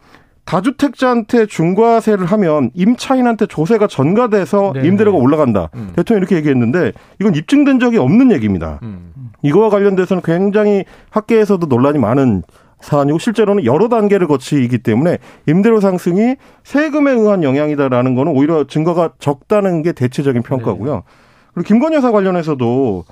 다주택자한테 0.46 1.46
중과세를 1.46 2.26
하면 2.26 2.72
임차인한테 2.74 3.46
조세가 3.46 3.86
전가돼서 3.86 4.72
네 4.74 4.88
임대료가 4.88 5.18
올라간다. 5.18 5.70
음. 5.76 5.92
대통령이 5.96 6.22
이렇게 6.22 6.38
얘기했는데 6.38 6.92
이건 7.20 7.36
입증된 7.36 7.80
적이 7.80 7.98
없는 7.98 8.32
얘기입니다. 8.32 8.80
음. 8.82 9.12
이거와 9.44 9.70
관련돼서는 9.70 10.24
굉장히 10.24 10.86
학계에서도 11.12 11.66
논란이 11.68 12.00
많은 12.00 12.42
사안이고 12.82 13.20
실제로는 13.20 13.66
여러 13.66 13.90
단계를 13.90 14.28
거치기 14.28 14.80
때문에 14.80 15.18
임대료 15.48 15.80
상승이 15.80 16.36
세금에 16.64 17.12
의한 17.12 17.44
영향이다라는 17.44 18.16
거는 18.16 18.32
오히려 18.34 18.66
증거가 18.66 19.12
적다는 19.20 19.82
게 19.82 19.92
대체적인 19.92 20.44
평가고요. 20.44 20.94
네. 20.96 21.02
그리고 21.54 21.68
김건희 21.68 21.96
여사 21.98 22.12
관련해서도 22.12 23.06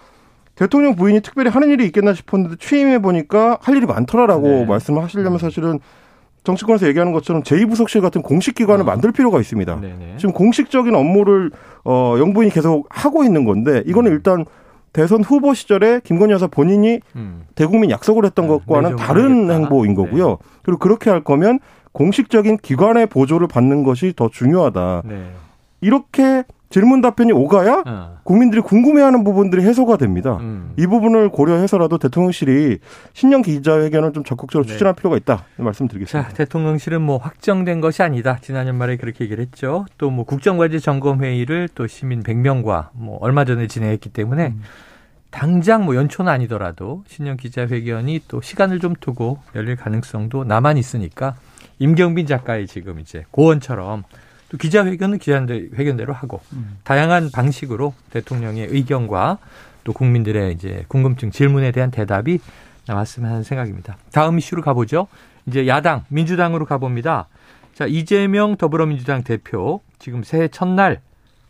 대통령 0.55 0.95
부인이 0.95 1.21
특별히 1.21 1.49
하는 1.49 1.69
일이 1.69 1.85
있겠나 1.85 2.13
싶었는데 2.13 2.55
취임해 2.59 2.99
보니까 2.99 3.57
할 3.61 3.77
일이 3.77 3.85
많더라라고 3.85 4.47
네. 4.47 4.65
말씀을 4.65 5.03
하시려면 5.03 5.33
음. 5.33 5.37
사실은 5.37 5.79
정치권에서 6.43 6.87
얘기하는 6.87 7.11
것처럼 7.11 7.43
제2부속실 7.43 8.01
같은 8.01 8.21
공식 8.21 8.55
기관을 8.55 8.83
어. 8.83 8.85
만들 8.85 9.11
필요가 9.11 9.39
있습니다. 9.39 9.81
네네. 9.81 10.15
지금 10.17 10.33
공식적인 10.33 10.95
업무를 10.95 11.51
어 11.83 12.15
영부인이 12.17 12.51
계속 12.51 12.87
하고 12.89 13.23
있는 13.23 13.43
건데 13.43 13.83
이거는 13.85 14.11
음. 14.11 14.15
일단 14.15 14.45
대선 14.97 15.21
후보 15.23 15.53
시절에 15.53 16.01
김건희 16.03 16.33
여사 16.33 16.47
본인이 16.47 17.01
음. 17.15 17.43
대국민 17.53 17.91
약속을 17.91 18.25
했던 18.25 18.47
네, 18.47 18.49
것과는 18.49 18.95
다른. 18.95 19.51
행보인 19.51 19.93
거고요. 19.93 20.27
네. 20.29 20.35
그리고 20.63 20.79
그렇게 20.79 21.11
할 21.11 21.23
거면 21.23 21.59
공식적인 21.91 22.57
기관의 22.63 23.05
보조를 23.05 23.47
받는 23.47 23.83
것이 23.83 24.13
더 24.15 24.27
중요하다. 24.27 25.03
네. 25.05 25.29
이렇게 25.81 26.45
질문 26.69 26.99
답변이 27.01 27.31
오가야 27.31 27.83
어. 27.85 28.17
국민들이 28.23 28.59
궁금해하는 28.59 29.23
부분들이 29.23 29.61
해소가 29.61 29.95
됩니다. 29.97 30.37
음. 30.41 30.73
이 30.77 30.85
부분을 30.87 31.29
고려해서라도 31.29 31.97
대통령실이 31.99 32.79
신년 33.13 33.41
기자회견을 33.43 34.11
좀 34.13 34.23
적극적으로 34.23 34.65
네. 34.65 34.73
추진할 34.73 34.95
필요가 34.95 35.15
있다 35.15 35.45
말씀드리겠습니다. 35.57 36.29
자, 36.29 36.35
대통령실은 36.35 37.03
뭐 37.03 37.17
확정된 37.17 37.79
것이 37.81 38.01
아니다. 38.01 38.39
지난 38.41 38.67
연말에 38.67 38.97
그렇게 38.97 39.23
얘기를 39.25 39.41
했죠. 39.43 39.85
또 39.99 40.09
뭐 40.09 40.25
국정과제 40.25 40.79
점검 40.79 41.23
회의를 41.23 41.69
또 41.75 41.85
시민 41.85 42.23
100명과 42.23 42.87
뭐 42.93 43.19
얼마 43.21 43.45
전에 43.45 43.67
진행했기 43.67 44.09
때문에 44.09 44.47
음. 44.47 44.61
당장 45.37 45.85
뭐 45.85 45.95
연초는 45.95 46.31
아니더라도 46.31 47.03
신년 47.07 47.37
기자회견이 47.37 48.21
또 48.27 48.41
시간을 48.41 48.79
좀 48.79 48.95
두고 48.99 49.37
열릴 49.53 49.75
가능성도 49.75 50.45
남아 50.45 50.71
있으니까 50.71 51.35
임경빈 51.77 52.25
작가의 52.25 52.65
지금 52.65 52.99
이제 52.99 53.23
고언처럼 53.29 54.03
또 54.49 54.57
기자회견은 54.57 55.19
기자회견대로 55.19 56.11
하고 56.11 56.41
음. 56.53 56.79
다양한 56.83 57.29
방식으로 57.31 57.93
대통령의 58.09 58.65
의견과 58.71 59.37
또 59.83 59.93
국민들의 59.93 60.53
이제 60.53 60.85
궁금증 60.87 61.29
질문에 61.29 61.71
대한 61.71 61.91
대답이 61.91 62.39
나왔으면 62.87 63.29
하는 63.29 63.43
생각입니다. 63.43 63.95
다음 64.11 64.39
이슈로 64.39 64.63
가보죠. 64.63 65.07
이제 65.45 65.67
야당 65.67 66.03
민주당으로 66.07 66.65
가봅니다. 66.65 67.27
자 67.75 67.85
이재명 67.85 68.55
더불어민주당 68.55 69.23
대표 69.23 69.81
지금 69.99 70.23
새해 70.23 70.47
첫날 70.47 70.99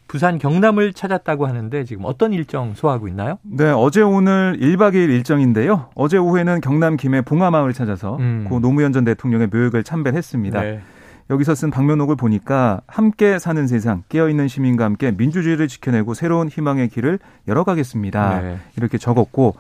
부산 0.08 0.38
경남을 0.38 0.94
찾았다고 0.94 1.48
하는데 1.48 1.84
지금 1.84 2.06
어떤 2.06 2.34
일정 2.34 2.74
소화하고 2.74 3.08
있나요? 3.08 3.38
네, 3.44 3.70
어제 3.70 4.02
오늘 4.02 4.58
1박 4.60 4.94
2일 4.94 5.10
일정인데요. 5.10 5.90
어제 5.96 6.18
오후에는 6.18 6.62
경남 6.62 6.98
김해 6.98 7.22
봉하마을 7.22 7.74
찾아서 7.74 8.18
음. 8.18 8.46
고 8.48 8.60
노무현 8.60 8.94
전 8.94 9.04
대통령의 9.04 9.48
묘역을 9.52 9.84
참배했습니다. 9.84 10.62
네. 10.62 10.82
여기서 11.30 11.56
쓴 11.56 11.72
방면옥을 11.72 12.16
보니까 12.16 12.82
함께 12.88 13.38
사는 13.38 13.68
세상, 13.68 14.04
깨어있는 14.08 14.48
시민과 14.48 14.86
함께 14.86 15.12
민주주의를 15.12 15.68
지켜내고 15.68 16.14
새로운 16.14 16.48
희망의 16.48 16.88
길을 16.88 17.20
열어가겠습니다. 17.50 18.42
네. 18.42 18.58
이렇게 18.78 18.98
적었고 18.98 19.56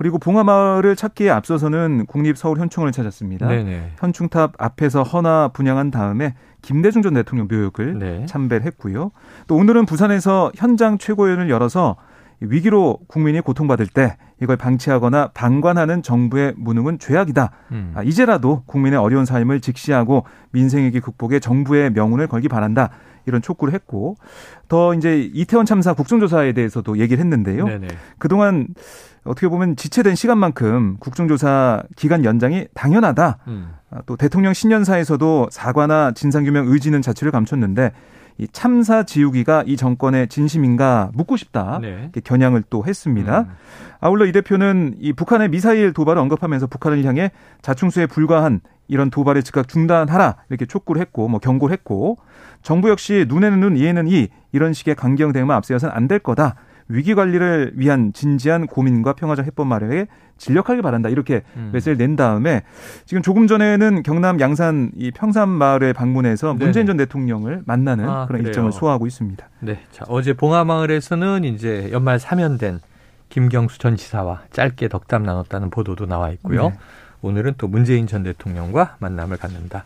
그리고 0.00 0.16
봉하마을을 0.16 0.96
찾기에 0.96 1.28
앞서서는 1.28 2.06
국립서울현충원을 2.06 2.90
찾았습니다. 2.90 3.46
네네. 3.46 3.92
현충탑 3.98 4.54
앞에서 4.56 5.02
헌화 5.02 5.50
분양한 5.52 5.90
다음에 5.90 6.36
김대중 6.62 7.02
전 7.02 7.12
대통령 7.12 7.48
묘역을 7.50 7.98
네. 7.98 8.24
참배를 8.24 8.64
했고요. 8.64 9.10
또 9.46 9.56
오늘은 9.56 9.84
부산에서 9.84 10.52
현장 10.56 10.96
최고위원을 10.96 11.50
열어서 11.50 11.96
위기로 12.40 13.00
국민이 13.08 13.42
고통받을 13.42 13.88
때 13.88 14.16
이걸 14.40 14.56
방치하거나 14.56 15.32
방관하는 15.34 16.02
정부의 16.02 16.54
무능은 16.56 16.98
죄악이다. 16.98 17.50
음. 17.72 17.92
아, 17.94 18.02
이제라도 18.02 18.62
국민의 18.64 18.98
어려운 18.98 19.26
삶을 19.26 19.60
직시하고 19.60 20.24
민생위기 20.52 21.00
극복에 21.00 21.40
정부의 21.40 21.92
명운을 21.92 22.26
걸기 22.26 22.48
바란다. 22.48 22.88
이런 23.26 23.42
촉구를 23.42 23.74
했고 23.74 24.16
더 24.68 24.94
이제 24.94 25.20
이태원 25.34 25.66
참사 25.66 25.92
국정조사에 25.92 26.54
대해서도 26.54 26.96
얘기를 26.98 27.22
했는데요. 27.22 27.66
네네. 27.66 27.88
그동안 28.18 28.68
어떻게 29.24 29.48
보면 29.48 29.76
지체된 29.76 30.14
시간만큼 30.14 30.96
국정조사 30.98 31.82
기간 31.96 32.24
연장이 32.24 32.66
당연하다. 32.74 33.38
음. 33.48 33.74
아, 33.90 33.98
또 34.06 34.16
대통령 34.16 34.52
신년사에서도 34.54 35.48
사과나 35.50 36.12
진상규명 36.12 36.68
의지는 36.68 37.02
자체를 37.02 37.30
감췄는데 37.32 37.92
이 38.38 38.48
참사 38.52 39.02
지우기가 39.02 39.64
이 39.66 39.76
정권의 39.76 40.28
진심인가 40.28 41.10
묻고 41.12 41.36
싶다. 41.36 41.78
네. 41.82 42.10
겨냥을 42.24 42.62
또 42.70 42.84
했습니다. 42.86 43.40
음. 43.40 43.46
아울러 44.00 44.24
이 44.24 44.32
대표는 44.32 44.94
이 44.98 45.12
북한의 45.12 45.50
미사일 45.50 45.92
도발을 45.92 46.20
언급하면서 46.22 46.68
북한을 46.68 47.04
향해 47.04 47.32
자충수에 47.60 48.06
불과한 48.06 48.60
이런 48.88 49.10
도발을 49.10 49.42
즉각 49.42 49.68
중단하라 49.68 50.36
이렇게 50.48 50.64
촉구를 50.64 51.00
했고 51.02 51.28
뭐 51.28 51.38
경고를 51.38 51.72
했고 51.74 52.16
정부 52.62 52.88
역시 52.88 53.26
눈에는 53.28 53.60
눈 53.60 53.76
이에는 53.76 54.08
이 54.08 54.28
이런 54.52 54.72
식의 54.72 54.94
강경 54.94 55.32
대응만 55.32 55.56
앞세워서는 55.58 55.94
안 55.94 56.08
될 56.08 56.18
거다. 56.20 56.54
위기 56.90 57.14
관리를 57.14 57.72
위한 57.76 58.12
진지한 58.12 58.66
고민과 58.66 59.14
평화적 59.14 59.46
해법 59.46 59.66
마련에 59.68 60.06
진력하길 60.38 60.82
바란다. 60.82 61.08
이렇게 61.08 61.42
음. 61.56 61.70
메시지를 61.72 61.98
낸 61.98 62.16
다음에 62.16 62.62
지금 63.04 63.22
조금 63.22 63.46
전에는 63.46 64.02
경남 64.02 64.40
양산 64.40 64.90
이 64.96 65.10
평산 65.10 65.48
마을에 65.48 65.92
방문해서 65.92 66.54
네네. 66.54 66.64
문재인 66.64 66.86
전 66.86 66.96
대통령을 66.96 67.62
만나는 67.66 68.08
아, 68.08 68.26
그런 68.26 68.40
그래요. 68.40 68.48
일정을 68.48 68.72
소화하고 68.72 69.06
있습니다. 69.06 69.46
네. 69.60 69.80
자, 69.92 70.04
어제 70.08 70.32
봉하마을에서는 70.32 71.44
이제 71.44 71.90
연말 71.92 72.18
사면된 72.18 72.80
김경수 73.28 73.78
전 73.78 73.96
지사와 73.96 74.42
짧게 74.50 74.88
덕담 74.88 75.22
나눴다는 75.22 75.70
보도도 75.70 76.06
나와 76.06 76.30
있고요. 76.30 76.70
네. 76.70 76.78
오늘은 77.22 77.54
또 77.58 77.68
문재인 77.68 78.06
전 78.06 78.22
대통령과 78.22 78.96
만남을 78.98 79.36
갖는다. 79.36 79.84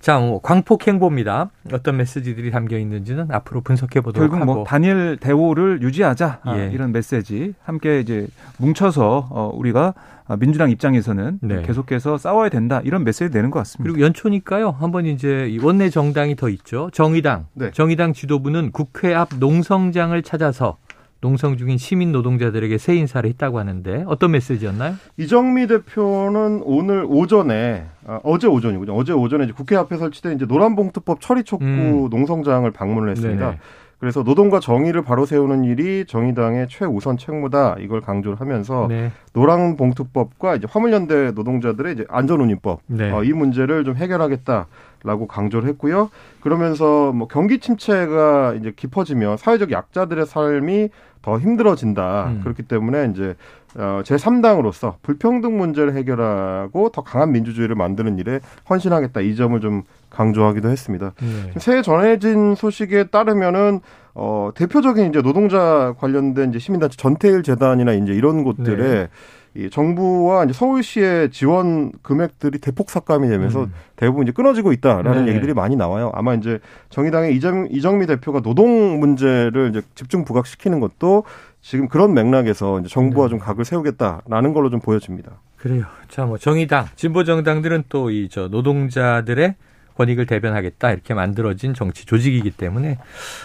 자, 0.00 0.18
뭐 0.18 0.40
광폭 0.40 0.86
행보입니다. 0.88 1.50
어떤 1.72 1.98
메시지들이 1.98 2.50
담겨 2.50 2.78
있는지는 2.78 3.30
앞으로 3.30 3.60
분석해 3.60 4.00
보도록 4.00 4.30
결국 4.30 4.44
뭐 4.44 4.54
하고. 4.54 4.54
뭐 4.60 4.64
단일 4.64 5.18
대우를 5.20 5.82
유지하자 5.82 6.40
아, 6.42 6.58
예. 6.58 6.70
이런 6.72 6.90
메시지 6.92 7.54
함께 7.62 8.00
이제 8.00 8.26
뭉쳐서 8.58 9.28
어, 9.30 9.52
우리가 9.54 9.92
민주당 10.38 10.70
입장에서는 10.70 11.40
네. 11.42 11.62
계속해서 11.62 12.16
싸워야 12.16 12.48
된다 12.50 12.80
이런 12.84 13.04
메시지 13.04 13.30
내는 13.34 13.50
것 13.50 13.58
같습니다. 13.60 13.92
그리고 13.92 14.06
연초니까요. 14.06 14.70
한번 14.70 15.04
이제 15.04 15.58
원내 15.60 15.90
정당이 15.90 16.36
더 16.36 16.48
있죠. 16.48 16.88
정의당. 16.92 17.46
네. 17.52 17.70
정의당 17.72 18.12
지도부는 18.12 18.70
국회 18.70 19.12
앞 19.12 19.28
농성장을 19.38 20.22
찾아서 20.22 20.76
농성 21.20 21.56
중인 21.56 21.76
시민 21.76 22.12
노동자들에게 22.12 22.78
새 22.78 22.94
인사를 22.96 23.28
했다고 23.28 23.58
하는데 23.58 24.04
어떤 24.06 24.30
메시지였나요? 24.32 24.94
이정미 25.18 25.66
대표는 25.66 26.62
오늘 26.64 27.04
오전에 27.06 27.86
아, 28.06 28.20
어제 28.24 28.46
오전이군요. 28.46 28.94
어제 28.94 29.12
오전에 29.12 29.44
이제 29.44 29.52
국회 29.52 29.76
앞에 29.76 29.98
설치된 29.98 30.36
이제 30.36 30.46
노란봉투법 30.46 31.20
처리 31.20 31.44
촉구 31.44 31.64
음. 31.64 32.08
농성장을 32.10 32.70
방문을 32.70 33.10
했습니다. 33.10 33.44
네네. 33.46 33.58
그래서 34.00 34.22
노동과 34.22 34.60
정의를 34.60 35.02
바로 35.02 35.26
세우는 35.26 35.64
일이 35.64 36.06
정의당의 36.06 36.68
최우선 36.68 37.18
책무다 37.18 37.76
이걸 37.80 38.00
강조를 38.00 38.40
하면서 38.40 38.86
네. 38.88 39.12
노란 39.34 39.76
봉투법과 39.76 40.56
이제 40.56 40.66
화물연대 40.68 41.32
노동자들의 41.32 41.92
이제 41.92 42.04
안전운임법 42.08 42.80
네. 42.86 43.10
어, 43.10 43.22
이 43.22 43.32
문제를 43.32 43.84
좀 43.84 43.96
해결하겠다. 43.96 44.66
라고 45.02 45.26
강조를 45.26 45.66
했고요. 45.70 46.10
그러면서 46.40 47.10
뭐 47.12 47.26
경기 47.26 47.58
침체가 47.58 48.52
이제 48.52 48.70
깊어지면 48.76 49.38
사회적 49.38 49.70
약자들의 49.72 50.26
삶이 50.26 50.90
더 51.22 51.38
힘들어진다. 51.38 52.26
음. 52.26 52.40
그렇기 52.42 52.64
때문에 52.64 53.08
이제 53.10 53.34
어, 53.76 54.02
제3당으로서 54.04 54.94
불평등 55.02 55.56
문제를 55.56 55.94
해결하고 55.94 56.90
더 56.90 57.02
강한 57.02 57.32
민주주의를 57.32 57.76
만드는 57.76 58.18
일에 58.18 58.40
헌신하겠다. 58.68 59.20
이 59.20 59.36
점을 59.36 59.58
좀 59.60 59.82
강조하기도 60.10 60.68
했습니다. 60.68 61.12
네. 61.20 61.52
새해 61.58 61.82
전해진 61.82 62.54
소식에 62.54 63.04
따르면은 63.04 63.80
어, 64.14 64.50
대표적인 64.54 65.08
이제 65.08 65.22
노동자 65.22 65.94
관련된 65.98 66.50
이제 66.50 66.58
시민단체 66.58 66.96
전태일 66.96 67.42
재단이나 67.42 67.92
이제 67.92 68.12
이런 68.12 68.42
곳들에 68.42 68.76
네. 68.76 69.08
이 69.54 69.68
정부와 69.68 70.44
이제 70.44 70.52
서울시의 70.52 71.30
지원 71.30 71.90
금액들이 72.02 72.60
대폭 72.60 72.88
삭감이 72.88 73.28
되면서 73.28 73.64
음. 73.64 73.72
대부분 73.96 74.22
이제 74.22 74.32
끊어지고 74.32 74.72
있다라는 74.72 75.24
네. 75.24 75.30
얘기들이 75.32 75.54
많이 75.54 75.74
나와요. 75.74 76.12
아마 76.14 76.34
이제 76.34 76.60
정의당의 76.90 77.34
이정, 77.34 77.66
이정미 77.68 78.06
대표가 78.06 78.40
노동 78.42 79.00
문제를 79.00 79.70
이제 79.70 79.82
집중 79.96 80.24
부각시키는 80.24 80.78
것도 80.78 81.24
지금 81.62 81.88
그런 81.88 82.14
맥락에서 82.14 82.82
정부와 82.82 83.26
네. 83.26 83.30
좀 83.30 83.38
각을 83.38 83.64
세우겠다라는 83.64 84.52
걸로 84.54 84.70
좀 84.70 84.80
보여집니다. 84.80 85.32
그래요. 85.56 85.84
자, 86.08 86.24
뭐 86.24 86.38
정의당, 86.38 86.86
진보 86.96 87.22
정당들은 87.24 87.84
또 87.88 88.10
이 88.10 88.28
저 88.30 88.48
노동자들의 88.48 89.54
권익을 89.96 90.24
대변하겠다 90.24 90.92
이렇게 90.92 91.12
만들어진 91.12 91.74
정치 91.74 92.06
조직이기 92.06 92.52
때문에 92.52 92.96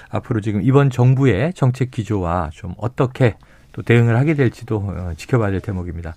앞으로 0.10 0.40
지금 0.40 0.62
이번 0.64 0.90
정부의 0.90 1.54
정책 1.54 1.92
기조와 1.92 2.52
좀 2.54 2.74
어떻게 2.78 3.36
또 3.74 3.82
대응을 3.82 4.16
하게 4.18 4.36
될지도 4.36 4.78
어, 4.78 5.12
지켜봐야 5.18 5.52
될 5.52 5.60
대목입니다. 5.60 6.16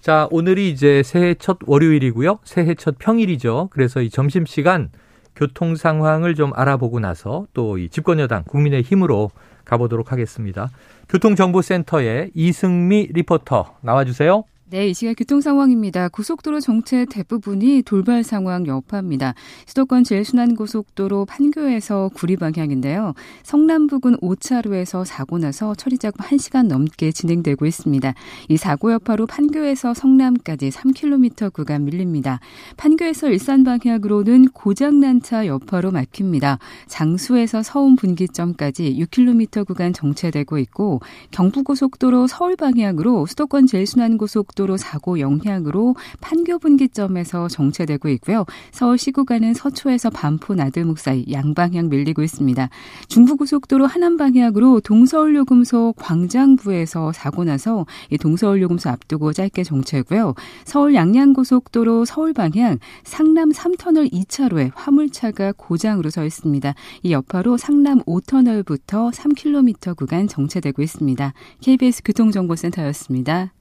자, 0.00 0.26
오늘이 0.30 0.70
이제 0.70 1.02
새해 1.02 1.34
첫 1.34 1.58
월요일이고요. 1.66 2.38
새해 2.44 2.74
첫 2.74 2.96
평일이죠. 2.98 3.68
그래서 3.70 4.00
이 4.00 4.08
점심시간 4.08 4.88
교통 5.36 5.74
상황을 5.76 6.34
좀 6.34 6.52
알아보고 6.54 7.00
나서 7.00 7.46
또 7.54 7.78
이 7.78 7.88
집권 7.88 8.20
여당 8.20 8.44
국민의 8.44 8.82
힘으로 8.82 9.30
가보도록 9.64 10.12
하겠습니다. 10.12 10.70
교통정보센터의 11.08 12.30
이승미 12.34 13.08
리포터 13.12 13.76
나와주세요. 13.80 14.44
네, 14.66 14.88
이 14.88 14.94
시각 14.94 15.16
교통 15.18 15.42
상황입니다. 15.42 16.08
고속도로 16.08 16.58
정체 16.58 17.04
대부분이 17.04 17.82
돌발 17.82 18.24
상황 18.24 18.66
여파입니다. 18.66 19.34
수도권 19.66 20.04
제일순환고속도로 20.04 21.26
판교에서 21.26 22.10
구리 22.14 22.36
방향인데요. 22.36 23.12
성남 23.42 23.88
부근 23.88 24.16
5차로에서 24.16 25.04
사고 25.04 25.36
나서 25.36 25.74
처리 25.74 25.98
작업 25.98 26.26
1시간 26.26 26.66
넘게 26.68 27.12
진행되고 27.12 27.66
있습니다. 27.66 28.14
이 28.48 28.56
사고 28.56 28.90
여파로 28.90 29.26
판교에서 29.26 29.92
성남까지 29.92 30.70
3km 30.70 31.52
구간 31.52 31.84
밀립니다. 31.84 32.40
판교에서 32.78 33.28
일산 33.28 33.64
방향으로는 33.64 34.48
고장난 34.54 35.20
차 35.20 35.46
여파로 35.46 35.90
막힙니다. 35.90 36.58
장수에서 36.86 37.62
서운 37.62 37.96
분기점까지 37.96 38.96
6km 38.98 39.66
구간 39.66 39.92
정체되고 39.92 40.56
있고 40.56 41.00
경부고속도로 41.32 42.28
서울 42.28 42.56
방향으로 42.56 43.26
수도권 43.26 43.66
제일순환고속 43.66 44.54
고속도로 44.64 44.76
사고 44.76 45.20
영향으로 45.20 45.94
판교 46.20 46.58
분기점에서 46.58 47.48
정체되고 47.48 48.08
있고요. 48.10 48.44
서울 48.72 48.98
시 48.98 49.12
구간은 49.12 49.54
서초에서 49.54 50.10
반포 50.10 50.54
나들목 50.54 50.98
사이 50.98 51.24
양방향 51.30 51.88
밀리고 51.88 52.22
있습니다. 52.22 52.68
중부고속도로 53.08 53.86
하남 53.86 54.16
방향으로 54.16 54.80
동서울요금소 54.80 55.94
광장부에서 55.96 57.12
사고 57.12 57.44
나서 57.44 57.86
이 58.10 58.18
동서울요금소 58.18 58.90
앞두고 58.90 59.32
짧게 59.32 59.62
정체고요. 59.64 60.34
서울 60.64 60.94
양양고속도로 60.94 62.04
서울 62.04 62.32
방향 62.32 62.78
상남 63.04 63.50
3터널 63.50 64.12
2차로에 64.12 64.72
화물차가 64.74 65.52
고장으로 65.56 66.10
서 66.10 66.24
있습니다. 66.24 66.74
이 67.02 67.12
여파로 67.12 67.56
상남 67.56 68.00
5터널부터 68.02 69.12
3km 69.12 69.96
구간 69.96 70.26
정체되고 70.26 70.82
있습니다. 70.82 71.32
KBS 71.60 72.02
교통정보센터였습니다. 72.04 73.52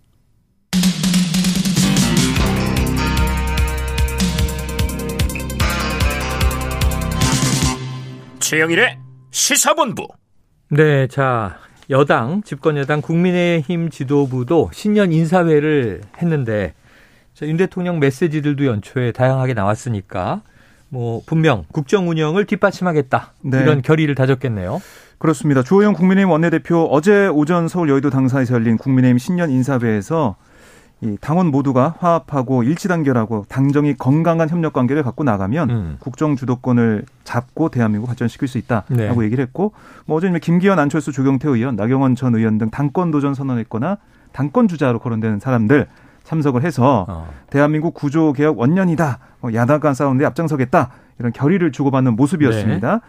최영일의 8.44 8.98
시사본부. 9.32 10.06
네, 10.70 11.08
자 11.08 11.58
여당 11.90 12.44
집권 12.44 12.76
여당 12.76 13.02
국민의힘 13.02 13.90
지도부도 13.90 14.70
신년 14.74 15.14
인사회를 15.14 16.02
했는데 16.18 16.74
윤 17.44 17.56
대통령 17.56 18.00
메시지들도 18.00 18.66
연초에 18.66 19.14
다양하게 19.14 19.54
나왔으니까 19.54 20.42
뭐 20.90 21.22
분명 21.26 21.64
국정 21.72 22.10
운영을 22.10 22.46
뒷받침하겠다 22.46 23.34
네. 23.44 23.62
이런 23.62 23.82
결의를 23.82 24.14
다졌겠네요. 24.14 24.82
그렇습니다. 25.20 25.64
주호영 25.64 25.94
국민의힘 25.94 26.30
원내대표 26.30 26.90
어제 26.92 27.28
오전 27.28 27.70
서울 27.70 27.90
여의도 27.90 28.10
당사에서 28.10 28.56
열린 28.56 28.78
국민의힘 28.78 29.20
신년 29.20 29.52
인사회에서 29.52 30.36
이 31.04 31.18
당원 31.20 31.48
모두가 31.48 31.96
화합하고 32.00 32.64
일치단결하고 32.64 33.46
당정이 33.50 33.96
건강한 33.96 34.50
협력 34.50 34.74
관계를 34.74 35.04
갖고 35.04 35.24
나가면 35.24 35.70
음. 35.70 35.98
국정 36.00 36.36
주도권을 36.36 37.04
잡고 37.24 37.70
대한민국 37.70 38.08
발전시킬 38.08 38.48
수 38.48 38.58
있다라고 38.58 38.96
네. 38.96 39.26
얘기를 39.26 39.44
했고 39.44 39.74
뭐 40.06 40.18
어제 40.18 40.32
김기현, 40.40 40.80
안철수, 40.80 41.12
조경태 41.12 41.50
의원, 41.50 41.76
나경원 41.76 42.16
전 42.16 42.36
의원 42.36 42.58
등 42.58 42.70
당권 42.70 43.12
도전 43.12 43.34
선언했거나 43.34 43.98
당권 44.32 44.68
주자로 44.68 45.00
거론되는 45.00 45.40
사람들 45.40 45.88
참석을 46.24 46.64
해서 46.64 47.06
어. 47.08 47.30
대한민국 47.50 47.94
구조 47.94 48.34
개혁 48.34 48.58
원년이다. 48.58 49.20
뭐 49.42 49.54
야당 49.54 49.80
간 49.80 49.94
싸우는데 49.94 50.26
앞장서겠다. 50.26 50.90
이런 51.20 51.32
결의를 51.32 51.72
주고받는 51.72 52.16
모습이었습니다. 52.16 52.92
네. 52.94 53.00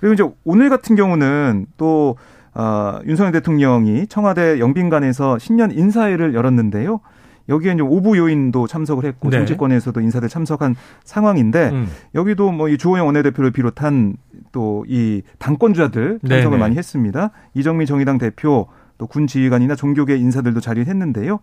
그리고 0.00 0.14
이제 0.14 0.28
오늘 0.44 0.68
같은 0.68 0.96
경우는 0.96 1.66
또 1.76 2.16
어, 2.54 3.00
윤석열 3.06 3.32
대통령이 3.32 4.06
청와대 4.06 4.58
영빈관에서 4.58 5.38
신년 5.38 5.70
인사회를 5.70 6.34
열었는데요. 6.34 7.00
여기에 7.48 7.72
이제 7.74 7.82
오부 7.82 8.16
요인도 8.18 8.66
참석을 8.66 9.04
했고 9.04 9.30
네. 9.30 9.38
정치권에서도 9.38 10.00
인사들 10.00 10.28
참석한 10.28 10.74
상황인데 11.04 11.70
음. 11.72 11.86
여기도 12.14 12.50
뭐 12.52 12.68
이 12.68 12.76
주호영 12.78 13.06
원내대표를 13.06 13.50
비롯한 13.52 14.16
또 14.52 14.84
이 14.88 15.22
당권주자들 15.38 16.20
참석을 16.26 16.50
네네. 16.50 16.56
많이 16.58 16.76
했습니다. 16.76 17.30
이정미 17.54 17.86
정의당 17.86 18.18
대표 18.18 18.68
또 18.98 19.06
군 19.06 19.26
지휘관이나 19.26 19.74
종교계 19.76 20.16
인사들도 20.16 20.60
자리를 20.60 20.86
했는데요. 20.88 21.38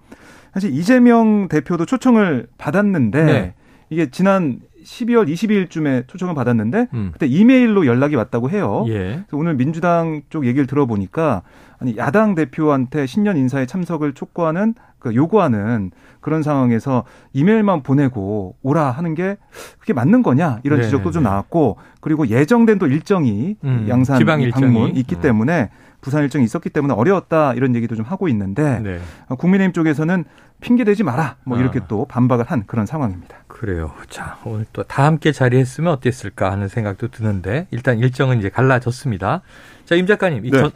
사실 0.54 0.74
이재명 0.74 1.48
대표도 1.48 1.86
초청을 1.86 2.48
받았는데 2.58 3.24
네. 3.24 3.54
이게 3.90 4.10
지난 4.10 4.60
12월 4.84 5.28
20일쯤에 5.32 6.08
초청을 6.08 6.36
받았는데 6.36 6.88
음. 6.94 7.10
그때 7.14 7.26
이메일로 7.26 7.86
연락이 7.86 8.16
왔다고 8.16 8.50
해요. 8.50 8.86
예. 8.88 8.94
그래서 8.94 9.38
오늘 9.38 9.56
민주당 9.56 10.22
쪽 10.30 10.46
얘기를 10.46 10.68
들어보니까 10.68 11.42
아니 11.80 11.98
야당 11.98 12.36
대표한테 12.36 13.06
신년 13.06 13.38
인사에 13.38 13.66
참석을 13.66 14.14
촉구하는 14.14 14.76
그 15.00 15.14
요구하는 15.16 15.92
그런 16.22 16.44
상황에서 16.44 17.04
이메일만 17.34 17.84
보내고 17.84 18.56
오라 18.64 18.90
하는 18.92 19.16
게 19.16 19.36
그게 19.80 19.92
맞는 19.92 20.24
거냐 20.24 20.62
이런 20.64 20.80
네 20.80 20.86
지적도 20.86 21.12
좀 21.12 21.24
네. 21.24 21.30
나왔고 21.30 21.78
그리고 22.00 22.28
예정된 22.28 22.80
또 22.80 22.88
일정이 22.88 23.58
음, 23.66 23.86
양산 23.90 24.26
방문 24.26 24.42
일정이. 24.46 24.90
있기 24.92 25.16
음. 25.16 25.22
때문에 25.22 25.70
부산 26.00 26.24
일정이 26.24 26.46
있었기 26.46 26.70
때문에 26.70 26.94
어려웠다 26.94 27.54
이런 27.54 27.76
얘기도 27.76 27.96
좀 27.96 28.06
하고 28.06 28.28
있는데 28.30 28.80
네. 28.80 29.00
국민의힘 29.38 29.74
쪽에서는 29.74 30.24
핑계 30.64 30.84
대지 30.84 31.04
마라 31.04 31.36
뭐 31.44 31.60
이렇게 31.60 31.80
아. 31.80 31.88
또 31.88 32.06
반박을 32.06 32.46
한 32.46 32.66
그런 32.66 32.86
상황입니다. 32.86 33.38
그래요. 33.48 33.92
자 34.10 34.38
오늘 34.46 34.66
또 34.74 34.84
다 34.84 35.06
함께 35.06 35.32
자리했으면 35.32 35.92
어땠을까 35.94 36.52
하는 36.52 36.68
생각도 36.68 37.10
드는데 37.10 37.68
일단 37.72 38.00
일정은 38.00 38.40
이제 38.40 38.50
갈라졌습니다. 38.50 39.42
자 39.86 39.96
임 39.96 40.06
작가님, 40.08 40.44
네. 40.44 40.50
전, 40.50 40.72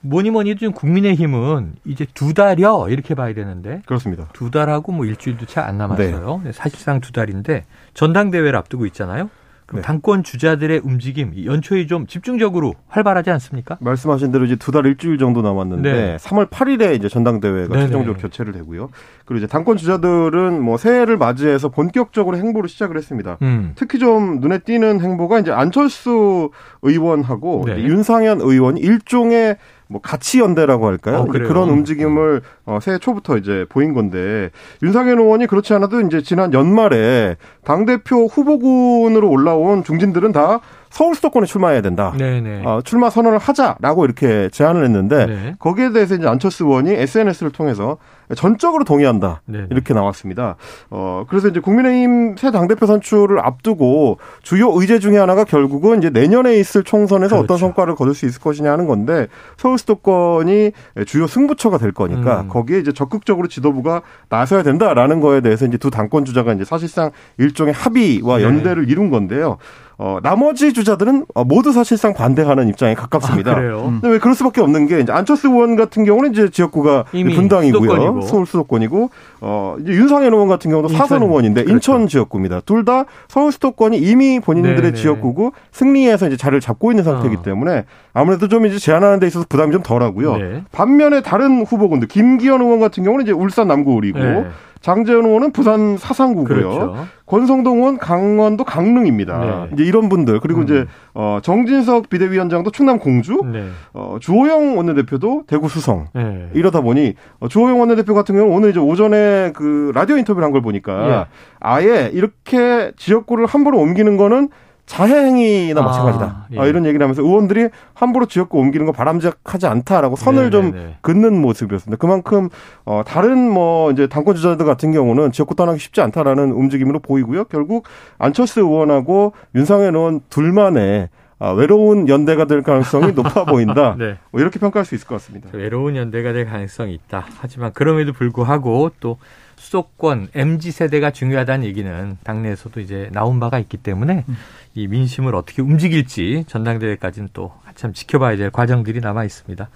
뭐니 0.00 0.30
뭐니 0.30 0.50
해도 0.50 0.70
국민의힘은 0.72 1.74
이제 1.84 2.06
두 2.14 2.34
달여 2.34 2.88
이렇게 2.90 3.14
봐야 3.14 3.32
되는데 3.34 3.82
그렇습니다. 3.86 4.28
두 4.32 4.50
달하고 4.50 4.92
뭐 4.92 5.04
일주일도 5.06 5.46
채 5.46 5.60
안 5.60 5.78
남았어요. 5.78 6.42
네. 6.44 6.52
사실상 6.52 7.00
두 7.00 7.12
달인데 7.12 7.64
전당대회를 7.94 8.56
앞두고 8.56 8.86
있잖아요. 8.86 9.30
네. 9.74 9.82
당권 9.82 10.22
주자들의 10.22 10.80
움직임 10.82 11.32
연초에 11.44 11.86
좀 11.86 12.06
집중적으로 12.06 12.72
활발하지 12.88 13.30
않습니까? 13.30 13.76
말씀하신 13.80 14.32
대로 14.32 14.44
이제 14.46 14.56
두 14.56 14.72
달 14.72 14.86
일주일 14.86 15.18
정도 15.18 15.42
남았는데 15.42 15.92
네. 15.92 16.16
3월 16.16 16.48
8일에 16.48 16.94
이제 16.94 17.08
전당대회가 17.08 17.74
네네. 17.74 17.86
최종적으로 17.86 18.18
교체를 18.20 18.52
되고요. 18.54 18.88
그리고 19.26 19.38
이제 19.38 19.46
당권 19.46 19.76
주자들은 19.76 20.62
뭐 20.62 20.76
새해를 20.78 21.18
맞이해서 21.18 21.68
본격적으로 21.68 22.36
행보를 22.38 22.68
시작을 22.68 22.96
했습니다. 22.96 23.36
음. 23.42 23.72
특히 23.74 23.98
좀 23.98 24.40
눈에 24.40 24.58
띄는 24.60 25.00
행보가 25.00 25.40
이제 25.40 25.52
안철수 25.52 26.50
의원하고 26.82 27.64
네. 27.66 27.82
윤상현 27.82 28.40
의원이 28.40 28.80
일종의 28.80 29.56
뭐 29.88 30.00
가치 30.02 30.38
연대라고 30.38 30.86
할까요? 30.86 31.18
어, 31.18 31.24
그런 31.24 31.70
움직임을 31.70 32.42
어, 32.66 32.78
새해 32.80 32.98
초부터 32.98 33.38
이제 33.38 33.64
보인 33.70 33.94
건데 33.94 34.50
윤상현 34.82 35.18
의원이 35.18 35.46
그렇지 35.46 35.72
않아도 35.74 36.00
이제 36.02 36.20
지난 36.20 36.52
연말에 36.52 37.36
당 37.64 37.86
대표 37.86 38.26
후보군으로 38.26 39.28
올라온 39.30 39.82
중진들은 39.82 40.32
다 40.32 40.60
서울 40.90 41.14
수도권에 41.14 41.46
출마해야 41.46 41.80
된다. 41.80 42.14
네네. 42.16 42.62
어, 42.66 42.80
출마 42.84 43.10
선언을 43.10 43.38
하자라고 43.38 44.04
이렇게 44.04 44.48
제안을 44.50 44.84
했는데 44.84 45.26
네. 45.26 45.54
거기에 45.58 45.92
대해서 45.92 46.14
이제 46.14 46.26
안철수 46.26 46.64
의원이 46.64 46.92
SNS를 46.92 47.50
통해서 47.50 47.96
전적으로 48.34 48.84
동의한다 48.84 49.42
네네. 49.46 49.68
이렇게 49.70 49.94
나왔습니다. 49.94 50.56
어 50.90 51.24
그래서 51.28 51.48
이제 51.48 51.60
국민의힘 51.60 52.36
새 52.36 52.50
당대표 52.50 52.86
선출을 52.86 53.40
앞두고 53.40 54.18
주요 54.42 54.70
의제 54.74 54.98
중에 54.98 55.18
하나가 55.18 55.44
결국은 55.44 55.98
이제 55.98 56.10
내년에 56.10 56.56
있을 56.58 56.84
총선에서 56.84 57.36
그렇죠. 57.36 57.44
어떤 57.44 57.58
성과를 57.58 57.94
거둘 57.94 58.14
수 58.14 58.26
있을 58.26 58.40
것이냐 58.40 58.70
하는 58.70 58.86
건데 58.86 59.28
서울 59.56 59.78
수도권이 59.78 60.72
주요 61.06 61.26
승부처가 61.26 61.78
될 61.78 61.92
거니까 61.92 62.42
음. 62.42 62.48
거기에 62.48 62.78
이제 62.78 62.92
적극적으로 62.92 63.48
지도부가 63.48 64.02
나서야 64.28 64.62
된다라는 64.62 65.20
거에 65.20 65.40
대해서 65.40 65.66
이제 65.66 65.78
두 65.78 65.90
당권 65.90 66.24
주자가 66.24 66.52
이제 66.52 66.64
사실상 66.64 67.10
일종의 67.38 67.72
합의와 67.72 68.38
네. 68.38 68.44
연대를 68.44 68.86
네. 68.86 68.92
이룬 68.92 69.10
건데요. 69.10 69.58
어, 70.00 70.18
나머지 70.22 70.72
주자들은 70.72 71.26
어, 71.34 71.42
모두 71.42 71.72
사실상 71.72 72.14
반대하는 72.14 72.68
입장에 72.68 72.94
가깝습니다. 72.94 73.50
아, 73.50 73.54
그래요? 73.56 73.82
근데 74.00 74.08
왜 74.08 74.18
그럴 74.20 74.36
수밖에 74.36 74.60
없는 74.60 74.86
게 74.86 75.00
이제 75.00 75.10
안철수 75.10 75.48
의원 75.48 75.74
같은 75.74 76.04
경우는 76.04 76.30
이제 76.32 76.48
지역구가 76.50 77.06
분당이고요. 77.10 77.90
수도권이고. 77.90 78.20
서울 78.22 78.46
수도권이고 78.46 79.10
어, 79.40 79.76
이제 79.80 79.92
윤상현 79.92 80.32
의원 80.32 80.46
같은 80.46 80.70
경우도 80.70 80.88
인천, 80.88 80.98
사선 81.06 81.22
의원인데 81.22 81.64
그렇죠. 81.64 81.74
인천 81.92 82.06
지역구입니다. 82.08 82.60
둘 82.60 82.84
다 82.84 83.04
서울 83.26 83.50
수도권이 83.50 83.98
이미 83.98 84.38
본인들의 84.38 84.80
네네. 84.80 84.94
지역구고 84.94 85.52
승리해서 85.72 86.28
이제 86.28 86.36
자리를 86.36 86.60
잡고 86.60 86.92
있는 86.92 87.02
상태이기 87.02 87.36
어. 87.38 87.42
때문에 87.42 87.84
아무래도 88.14 88.46
좀 88.46 88.66
이제 88.66 88.78
제안하는 88.78 89.18
데 89.18 89.26
있어서 89.26 89.44
부담이 89.48 89.72
좀 89.72 89.82
덜하고요. 89.82 90.36
네. 90.36 90.62
반면에 90.70 91.22
다른 91.22 91.64
후보군들 91.66 92.06
김기현 92.06 92.62
의원 92.62 92.78
같은 92.78 93.02
경우는 93.02 93.24
이제 93.24 93.32
울산 93.32 93.66
남구울이고 93.66 94.18
네. 94.18 94.46
장재현 94.80 95.24
의원은 95.26 95.52
부산 95.52 95.96
사상구고요. 95.96 96.46
그렇죠. 96.46 97.06
권성동 97.26 97.78
의원 97.78 97.98
강원도 97.98 98.64
강릉입니다. 98.64 99.38
네. 99.38 99.70
이제 99.74 99.84
이런 99.84 100.08
분들 100.08 100.40
그리고 100.40 100.60
음. 100.60 100.64
이제 100.64 100.86
어 101.14 101.40
정진석 101.42 102.08
비대위원장도 102.08 102.70
충남 102.70 102.98
공주, 102.98 103.40
네. 103.52 103.68
어 103.92 104.16
주호영 104.20 104.76
원내대표도 104.78 105.44
대구 105.46 105.68
수성. 105.68 106.06
네. 106.14 106.48
이러다 106.54 106.80
보니 106.80 107.14
어, 107.40 107.48
주호영 107.48 107.80
원내대표 107.80 108.14
같은 108.14 108.34
경우는 108.34 108.56
오늘 108.56 108.70
이제 108.70 108.78
오전에 108.80 109.52
그 109.54 109.92
라디오 109.94 110.16
인터뷰를 110.16 110.44
한 110.44 110.52
걸 110.52 110.62
보니까 110.62 111.08
예. 111.10 111.26
아예 111.60 112.10
이렇게 112.14 112.92
지역구를 112.96 113.44
함부로 113.46 113.78
옮기는 113.78 114.16
거는 114.16 114.48
자해행위나 114.88 115.80
아, 115.80 115.84
마찬가지다. 115.84 116.46
예. 116.52 116.58
아, 116.58 116.66
이런 116.66 116.86
얘기를 116.86 117.04
하면서 117.04 117.22
의원들이 117.22 117.68
함부로 117.94 118.26
지역구 118.26 118.58
옮기는 118.58 118.86
거 118.86 118.92
바람직하지 118.92 119.66
않다라고 119.66 120.16
선을 120.16 120.50
네네네. 120.50 120.50
좀 120.50 120.72
네, 120.72 120.86
네. 120.86 120.96
긋는 121.02 121.40
모습이었습니다. 121.40 121.98
그만큼 122.00 122.48
어, 122.84 123.02
다른 123.06 123.50
뭐 123.50 123.90
이제 123.92 124.06
당권 124.06 124.34
주자들 124.34 124.64
같은 124.64 124.90
경우는 124.92 125.30
지역구 125.32 125.54
떠나기 125.54 125.78
쉽지 125.78 126.00
않다라는 126.00 126.52
움직임으로 126.52 127.00
보이고요. 127.00 127.44
결국 127.44 127.84
안철수 128.18 128.60
의원하고 128.60 129.34
윤상현 129.54 129.94
의원 129.94 130.20
둘만의 130.30 131.10
아, 131.40 131.50
외로운 131.50 132.08
연대가 132.08 132.46
될 132.46 132.62
가능성이 132.62 133.12
높아 133.12 133.44
보인다. 133.44 133.94
네. 133.98 134.16
뭐 134.32 134.40
이렇게 134.40 134.58
평가할 134.58 134.84
수 134.84 134.94
있을 134.96 135.06
것 135.06 135.16
같습니다. 135.16 135.50
외로운 135.52 135.94
연대가 135.94 136.32
될 136.32 136.46
가능성이 136.46 136.94
있다. 136.94 137.26
하지만 137.38 137.72
그럼에도 137.72 138.12
불구하고 138.12 138.90
또 138.98 139.18
수도권 139.58 140.28
MZ 140.34 140.70
세대가 140.70 141.10
중요하다는 141.10 141.66
얘기는 141.66 142.16
당내에서도 142.24 142.80
이제 142.80 143.08
나온 143.12 143.38
바가 143.38 143.58
있기 143.58 143.76
때문에 143.76 144.24
음. 144.28 144.36
이 144.78 144.86
민심을 144.86 145.34
어떻게 145.34 145.60
움직일지 145.60 146.44
전당대회까지는 146.46 147.30
또 147.32 147.52
한참 147.64 147.92
지켜봐야 147.92 148.36
될 148.36 148.50
과정들이 148.50 149.00
남아 149.00 149.24
있습니다. 149.24 149.68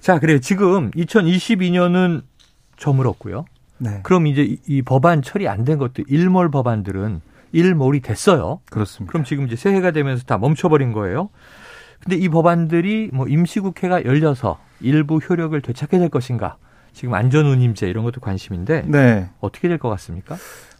자, 0.00 0.18
그래 0.18 0.38
지금 0.38 0.90
2022년은 0.90 2.22
저물었고요. 2.76 3.46
네. 3.78 4.00
그럼 4.02 4.26
이제 4.26 4.42
이, 4.42 4.58
이 4.66 4.82
법안 4.82 5.22
처리 5.22 5.48
안 5.48 5.64
된 5.64 5.78
것도 5.78 6.02
일몰 6.08 6.50
법안들은 6.50 7.22
일몰이 7.52 8.00
됐어요. 8.00 8.60
그렇습니다. 8.70 9.10
그럼 9.10 9.24
지금 9.24 9.46
이제 9.46 9.56
새해가 9.56 9.92
되면서 9.92 10.24
다 10.24 10.36
멈춰버린 10.36 10.92
거예요. 10.92 11.30
근데 12.00 12.16
이 12.16 12.28
법안들이 12.28 13.10
뭐 13.14 13.26
임시국회가 13.28 14.04
열려서 14.04 14.58
일부 14.80 15.16
효력을 15.16 15.58
되찾게 15.62 15.98
될 15.98 16.10
것인가? 16.10 16.56
지금 16.92 17.14
안전운임제 17.14 17.88
이런 17.88 18.04
것도 18.04 18.20
관심인데 18.20 18.82
네. 18.88 19.30
어떻게 19.40 19.68
될 19.68 19.78
것 19.78 19.88
같습니까? 19.88 20.36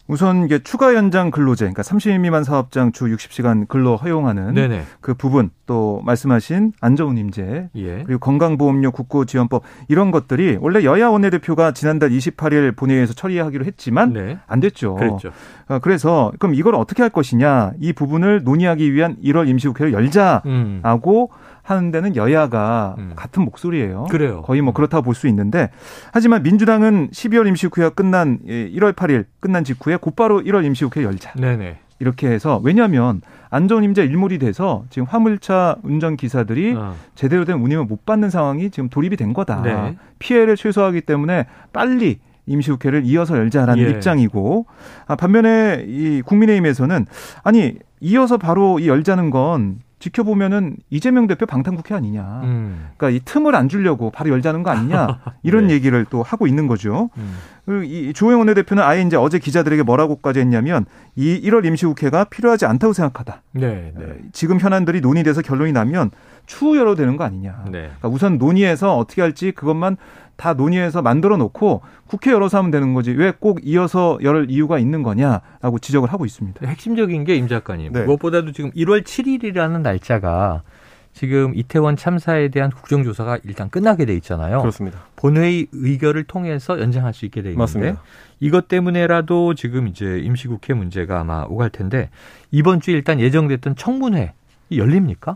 우선 0.09 0.43
이게 0.43 0.57
추가 0.57 0.95
연장 0.95 1.29
근로제, 1.29 1.65
그러니까 1.65 1.83
30일 1.83 2.19
미만 2.19 2.43
사업장 2.43 2.91
주 2.91 3.05
60시간 3.05 3.67
근로 3.67 3.95
허용하는 3.95 4.55
네네. 4.55 4.81
그 5.01 5.13
부분, 5.13 5.51
또 5.67 6.01
말씀하신 6.03 6.73
안전운임제, 6.81 7.69
예. 7.75 8.03
그리고 8.03 8.19
건강보험료 8.19 8.91
국고지원법 8.91 9.61
이런 9.87 10.09
것들이 10.09 10.57
원래 10.59 10.83
여야 10.83 11.09
원내대표가 11.09 11.73
지난달 11.73 12.09
28일 12.09 12.75
본회의에서 12.75 13.13
처리하기로 13.13 13.65
했지만 13.65 14.13
네. 14.13 14.39
안 14.47 14.59
됐죠. 14.59 14.95
그랬죠. 14.95 15.29
어, 15.67 15.77
그래서 15.77 16.33
그럼 16.39 16.55
이걸 16.55 16.73
어떻게 16.73 17.03
할 17.03 17.11
것이냐 17.11 17.73
이 17.79 17.93
부분을 17.93 18.43
논의하기 18.43 18.91
위한 18.91 19.15
1월 19.23 19.47
임시국회를 19.47 19.93
열자하고 19.93 21.29
음. 21.31 21.58
하는 21.63 21.91
데는 21.91 22.15
여야가 22.15 22.95
음. 22.97 23.13
같은 23.15 23.43
목소리예요. 23.43 24.05
그래요. 24.09 24.41
거의 24.43 24.61
뭐 24.61 24.73
그렇다고 24.73 25.03
볼 25.03 25.13
수 25.15 25.27
있는데 25.27 25.69
하지만 26.13 26.43
민주당은 26.43 27.09
12월 27.11 27.47
임시국회가 27.47 27.89
끝난 27.89 28.39
1월 28.45 28.87
예, 28.87 28.91
8일 28.91 29.25
끝난 29.39 29.63
직후에 29.63 29.97
곧바로 29.97 30.41
1월 30.41 30.63
임시국회 30.65 31.03
열자. 31.03 31.33
네네. 31.33 31.77
이렇게 31.99 32.27
해서 32.29 32.61
왜냐하면 32.63 33.21
안전임자 33.49 34.03
일몰이 34.03 34.37
돼서 34.39 34.85
지금 34.89 35.05
화물차 35.09 35.75
운전 35.83 36.15
기사들이 36.15 36.75
어. 36.77 36.95
제대로 37.15 37.43
된 37.43 37.57
운임을 37.57 37.83
못 37.85 38.05
받는 38.05 38.29
상황이 38.29 38.69
지금 38.69 38.87
돌입이 38.87 39.17
된 39.17 39.33
거다. 39.33 39.61
네. 39.63 39.97
피해를 40.19 40.55
최소화하기 40.55 41.01
때문에 41.01 41.45
빨리 41.73 42.19
임시국회를 42.45 43.03
이어서 43.05 43.37
열자라는 43.37 43.83
예. 43.83 43.89
입장이고 43.89 44.65
아, 45.07 45.15
반면에 45.15 45.83
이 45.87 46.21
국민의힘에서는 46.25 47.05
아니 47.43 47.75
이어서 47.99 48.37
바로 48.37 48.79
이 48.79 48.87
열자는 48.87 49.29
건 49.29 49.79
지켜보면은 49.99 50.77
이재명 50.89 51.27
대표 51.27 51.45
방탄국회 51.45 51.93
아니냐. 51.93 52.41
음. 52.43 52.89
그러니까 52.97 53.17
이 53.17 53.21
틈을 53.23 53.55
안 53.55 53.67
주려고 53.67 54.11
바로 54.11 54.29
열자는 54.31 54.63
거 54.63 54.71
아니냐. 54.71 55.19
이런 55.43 55.67
네. 55.67 55.73
얘기를 55.73 56.05
또 56.09 56.23
하고 56.23 56.47
있는 56.47 56.67
거죠. 56.67 57.09
음. 57.17 57.37
그리고 57.65 57.83
이 57.83 58.13
조영 58.13 58.39
원내대표는 58.39 58.81
아예 58.81 59.01
이제 59.01 59.15
어제 59.15 59.37
기자들에게 59.37 59.83
뭐라고까지 59.83 60.39
했냐면 60.39 60.85
이 61.15 61.39
1월 61.43 61.65
임시국회가 61.65 62.23
필요하지 62.23 62.65
않다고 62.65 62.93
생각하다. 62.93 63.43
네, 63.51 63.93
네. 63.95 64.15
지금 64.31 64.59
현안들이 64.59 65.01
논의돼서 65.01 65.41
결론이 65.41 65.71
나면 65.73 66.11
추후 66.45 66.77
열어도 66.77 66.95
되는 66.95 67.15
거 67.15 67.25
아니냐. 67.25 67.65
네. 67.65 67.71
그러니까 67.83 68.07
우선 68.07 68.37
논의해서 68.37 68.97
어떻게 68.97 69.21
할지 69.21 69.51
그것만 69.51 69.97
다 70.39 70.53
논의해서 70.53 71.01
만들어 71.01 71.35
놓고 71.35 71.81
국회 72.07 72.31
열어서 72.31 72.57
하면 72.59 72.71
되는 72.71 72.93
거지 72.93 73.11
왜 73.11 73.33
꼭 73.39 73.59
이어서 73.63 74.17
열 74.23 74.49
이유가 74.49 74.79
있는 74.79 75.03
거냐라고 75.03 75.79
지적을 75.79 76.11
하고 76.13 76.25
있습니다. 76.25 76.65
핵심적인 76.65 77.25
게 77.25 77.35
임 77.35 77.47
작가님 77.49 77.91
네. 77.91 78.03
무엇보다도 78.05 78.53
지금 78.53 78.71
1월 78.71 79.03
7일이라는 79.03 79.81
날짜가 79.81 80.63
지금 81.11 81.53
이태원 81.55 81.97
참사에 81.97 82.47
대한 82.49 82.69
국정조사가 82.71 83.39
일단 83.43 83.69
끝나게 83.69 84.05
돼 84.05 84.13
있잖아요. 84.15 84.59
그렇습니다. 84.61 84.99
본회의 85.17 85.67
의결을 85.73 86.23
통해서 86.23 86.79
연장할 86.79 87.13
수 87.13 87.25
있게 87.25 87.41
돼 87.41 87.49
있는데 87.49 87.59
맞습니다. 87.59 88.01
이것 88.39 88.67
때문에라도 88.69 89.55
지금 89.55 89.87
이제 89.87 90.19
임시국회 90.19 90.73
문제가 90.73 91.19
아마 91.19 91.43
오갈 91.49 91.69
텐데 91.69 92.09
이번 92.51 92.79
주에 92.79 92.93
일단 92.93 93.19
예정됐던 93.19 93.75
청문회 93.75 94.33
열립니까? 94.71 95.35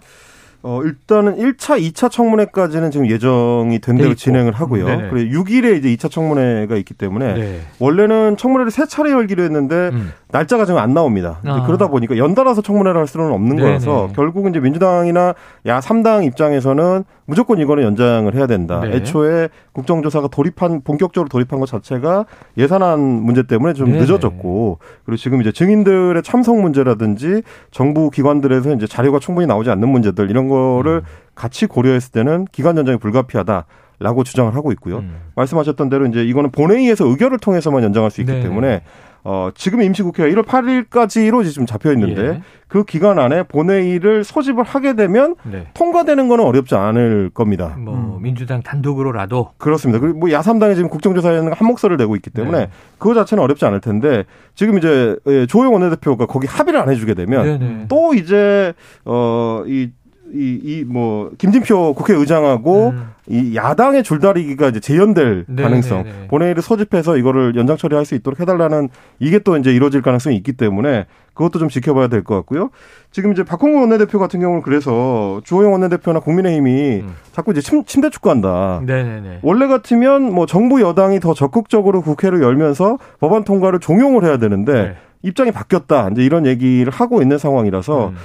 어, 0.65 0.81
일단은 0.81 1.35
1차, 1.35 1.77
2차 1.77 2.09
청문회까지는 2.09 2.89
지금 2.89 3.09
예정이 3.09 3.79
된 3.79 3.97
대로 3.97 4.13
진행을 4.15 4.53
하고요. 4.53 4.85
네 4.87 5.09
그리고 5.09 5.43
6일에 5.43 5.77
이제 5.77 5.93
2차 5.93 6.09
청문회가 6.09 6.77
있기 6.77 6.93
때문에 6.93 7.33
네. 7.33 7.61
원래는 7.79 8.37
청문회를 8.37 8.71
세 8.71 8.85
차례 8.85 9.11
열기로 9.11 9.43
했는데 9.43 9.89
음. 9.91 10.13
날짜가 10.33 10.65
지금 10.65 10.79
안 10.79 10.95
나옵니다. 10.95 11.37
아. 11.45 11.63
그러다 11.65 11.87
보니까 11.87 12.17
연달아서 12.17 12.63
청문회를 12.63 12.99
할 12.99 13.07
수는 13.07 13.31
없는 13.31 13.55
네네. 13.55 13.67
거라서 13.67 14.09
결국은 14.15 14.49
이제 14.49 14.59
민주당이나 14.59 15.35
야 15.67 15.79
3당 15.79 16.25
입장에서는 16.25 17.03
무조건 17.25 17.59
이거는 17.59 17.83
연장을 17.83 18.33
해야 18.33 18.47
된다. 18.47 18.81
네. 18.81 18.95
애초에 18.95 19.49
국정조사가 19.73 20.29
돌입한 20.29 20.81
본격적으로 20.81 21.29
돌입한 21.29 21.59
것 21.59 21.69
자체가 21.69 22.25
예산안 22.57 22.99
문제 22.99 23.43
때문에 23.43 23.73
좀 23.73 23.91
네네. 23.91 23.99
늦어졌고 23.99 24.79
그리고 25.05 25.17
지금 25.17 25.39
이제 25.39 25.51
증인들의 25.51 26.23
참석 26.23 26.59
문제라든지 26.59 27.43
정부 27.69 28.09
기관들에서 28.09 28.73
이제 28.73 28.87
자료가 28.87 29.19
충분히 29.19 29.45
나오지 29.45 29.69
않는 29.69 29.87
문제들 29.87 30.31
이런 30.31 30.47
거를 30.47 31.03
음. 31.05 31.23
같이 31.35 31.67
고려했을 31.67 32.11
때는 32.11 32.45
기간 32.51 32.75
연장이 32.75 32.97
불가피하다. 32.97 33.65
라고 34.03 34.25
주장을 34.25 34.53
하고 34.53 34.73
있고요. 34.73 34.97
음. 34.97 35.15
말씀하셨던 35.35 35.89
대로 35.89 36.05
이제 36.05 36.23
이거는 36.23 36.51
본회의에서 36.51 37.07
의결을 37.07 37.39
통해서만 37.39 37.83
연장할 37.83 38.11
수 38.11 38.19
있기 38.19 38.33
네. 38.33 38.41
때문에 38.41 38.81
어, 39.23 39.49
지금 39.55 39.81
임시국회가 39.81 40.27
1월 40.29 40.45
8일까지로 40.45 41.49
지금 41.49 41.65
잡혀 41.65 41.93
있는데 41.93 42.21
예. 42.21 42.41
그 42.67 42.83
기간 42.83 43.19
안에 43.19 43.43
본회의를 43.43 44.25
소집을 44.25 44.65
하게 44.65 44.97
되면 44.97 45.35
네. 45.43 45.67
통과되는 45.73 46.27
거는 46.27 46.43
어렵지 46.43 46.75
않을 46.75 47.29
겁니다. 47.33 47.77
뭐 47.79 48.17
음. 48.17 48.21
민주당 48.21 48.61
단독으로라도 48.61 49.51
그렇습니다. 49.57 50.01
그리고 50.01 50.19
뭐 50.19 50.29
야삼당이 50.29 50.75
지금 50.75 50.89
국정조사에는 50.89 51.53
한 51.53 51.67
목소리를 51.67 51.95
내고 51.95 52.17
있기 52.17 52.29
때문에 52.31 52.57
네. 52.57 52.69
그거 52.97 53.13
자체는 53.13 53.41
어렵지 53.41 53.63
않을 53.65 53.79
텐데 53.79 54.25
지금 54.55 54.77
이제 54.77 55.15
예, 55.27 55.45
조영 55.45 55.71
원내대표가 55.71 56.25
거기 56.25 56.45
합의를 56.45 56.81
안 56.81 56.89
해주게 56.89 57.13
되면 57.13 57.43
네네. 57.45 57.57
네. 57.57 57.85
또 57.87 58.13
이제 58.13 58.73
어이 59.05 59.91
이, 60.33 60.59
이, 60.63 60.83
뭐, 60.83 61.29
김진표 61.37 61.93
국회의장하고 61.93 62.89
음. 62.89 63.09
이 63.29 63.55
야당의 63.55 64.03
줄다리기가 64.03 64.69
이제 64.69 64.79
재연될 64.79 65.45
네 65.47 65.63
가능성, 65.63 66.03
네네. 66.03 66.27
본회의를 66.27 66.61
소집해서 66.61 67.17
이거를 67.17 67.55
연장 67.55 67.77
처리할 67.77 68.03
수 68.05 68.15
있도록 68.15 68.39
해달라는 68.39 68.89
이게 69.19 69.39
또 69.39 69.55
이제 69.57 69.71
이루어질 69.73 70.01
가능성이 70.01 70.35
있기 70.37 70.53
때문에 70.53 71.05
그것도 71.33 71.59
좀 71.59 71.69
지켜봐야 71.69 72.07
될 72.07 72.23
것 72.23 72.35
같고요. 72.35 72.69
지금 73.11 73.31
이제 73.31 73.43
박홍구 73.43 73.79
원내대표 73.79 74.19
같은 74.19 74.39
경우는 74.39 74.61
그래서 74.63 75.39
주호영 75.45 75.71
원내대표나 75.73 76.19
국민의힘이 76.19 77.01
음. 77.01 77.13
자꾸 77.31 77.51
이제 77.51 77.61
침, 77.61 77.85
침대 77.85 78.09
축구한다. 78.09 78.81
네네네. 78.85 79.39
원래 79.43 79.67
같으면 79.67 80.33
뭐 80.33 80.45
정부 80.45 80.81
여당이 80.81 81.19
더 81.19 81.33
적극적으로 81.33 82.01
국회를 82.01 82.41
열면서 82.41 82.97
법안 83.19 83.43
통과를 83.43 83.79
종용을 83.79 84.23
해야 84.25 84.37
되는데 84.37 84.73
네. 84.73 84.95
입장이 85.21 85.51
바뀌었다. 85.51 86.09
이제 86.11 86.23
이런 86.25 86.45
얘기를 86.45 86.91
하고 86.91 87.21
있는 87.21 87.37
상황이라서 87.37 88.09
음. 88.09 88.15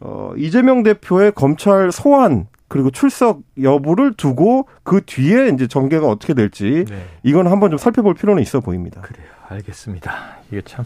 어, 0.00 0.32
이재명 0.36 0.82
대표의 0.82 1.32
검찰 1.32 1.90
소환 1.92 2.46
그리고 2.68 2.90
출석 2.90 3.42
여부를 3.62 4.14
두고 4.14 4.68
그 4.82 5.02
뒤에 5.04 5.48
이제 5.48 5.66
전개가 5.66 6.08
어떻게 6.08 6.34
될지 6.34 6.84
네. 6.88 7.06
이건 7.22 7.46
한번 7.46 7.70
좀 7.70 7.78
살펴볼 7.78 8.14
필요는 8.14 8.42
있어 8.42 8.60
보입니다. 8.60 9.00
그래요. 9.02 9.26
알겠습니다. 9.48 10.38
이게 10.50 10.62
참. 10.62 10.84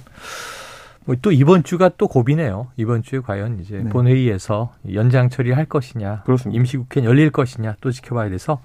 뭐 1.07 1.17
또 1.23 1.33
이번 1.33 1.65
주가 1.65 1.89
또 1.97 2.07
고비네요. 2.07 2.67
이번 2.77 3.03
주에 3.03 3.21
과연 3.21 3.61
이제 3.61 3.79
네. 3.79 3.89
본회의에서 3.89 4.75
연장 4.93 5.31
처리할 5.31 5.65
것이냐, 5.65 6.23
그렇습니다. 6.25 6.59
임시국회 6.59 7.03
열릴 7.05 7.31
것이냐 7.31 7.77
또 7.81 7.91
지켜봐야 7.91 8.29
돼서 8.29 8.61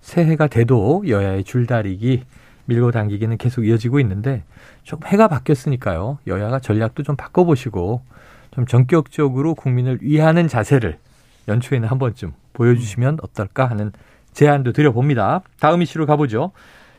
새해가 0.00 0.46
돼도 0.46 1.04
여야의 1.08 1.42
줄다리기 1.42 2.22
밀고 2.66 2.92
당기기는 2.92 3.36
계속 3.38 3.66
이어지고 3.66 3.98
있는데 4.00 4.44
좀 4.84 5.00
해가 5.04 5.26
바뀌었으니까요. 5.26 6.18
여야가 6.28 6.60
전략도 6.60 7.02
좀 7.02 7.16
바꿔보시고 7.16 8.02
좀 8.50 8.66
전격적으로 8.66 9.54
국민을 9.54 9.98
위하는 10.00 10.48
자세를 10.48 10.98
연초에는 11.48 11.88
한 11.88 11.98
번쯤 11.98 12.32
보여주시면 12.52 13.18
어떨까 13.22 13.66
하는 13.66 13.92
제안도 14.32 14.72
드려봅니다. 14.72 15.42
다음 15.60 15.82
이슈로 15.82 16.06
가보죠. 16.06 16.52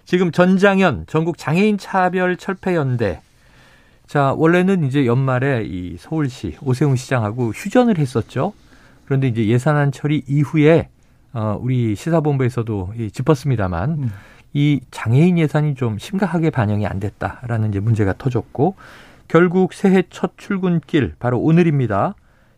지금 0.06 0.32
전장현 0.32 1.06
전국 1.08 1.38
장애인 1.38 1.78
차별 1.78 2.36
철폐 2.36 2.76
연대 2.76 3.22
자 4.08 4.34
원래는 4.36 4.84
이제 4.84 5.06
연말에 5.06 5.64
이 5.66 5.98
서울시 6.00 6.58
오세훈 6.62 6.96
시장하고 6.96 7.52
휴전을 7.52 7.98
했었죠. 7.98 8.54
그런데 9.06 9.28
이제 9.28 9.46
예산안 9.46 9.92
처리 9.92 10.24
이후에 10.28 10.90
어, 11.34 11.60
우리 11.62 11.96
시사본부에서도 11.96 12.94
이 12.98 13.12
짚었습니다만 13.12 13.90
음. 13.92 14.12
이 14.54 14.82
장애인 14.90 15.38
예산이 15.38 15.76
좀 15.76 16.00
심각하게 16.00 16.50
반영이 16.50 16.88
안 16.88 17.00
됐다라는 17.00 17.70
이제 17.70 17.80
문제가 17.80 18.14
터졌고 18.18 18.76
결국 19.30 19.74
새해 19.74 20.04
첫 20.10 20.32
출근길 20.38 21.14
바로 21.20 21.40
오늘입니다. 21.40 22.16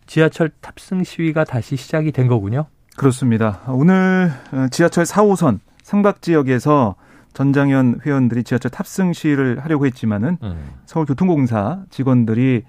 지하철 0.08 0.50
탑승 0.62 1.04
시위가 1.04 1.44
다시 1.44 1.76
시작이 1.76 2.14
된 2.14 2.28
거군요. 2.28 2.66
그렇습니다. 2.96 3.60
오늘 3.68 4.32
어, 4.54 4.68
지하철 4.72 5.04
4호선 5.04 5.60
상박 5.84 6.22
지역에서 6.22 6.96
전장현 7.34 8.00
회원들이 8.06 8.46
지하철 8.46 8.72
탑승 8.72 9.12
시위를 9.12 9.60
하려고 9.60 9.86
했지만은 9.86 10.38
음. 10.44 10.70
서울교통공사 10.86 11.84
직원들이 11.90 12.64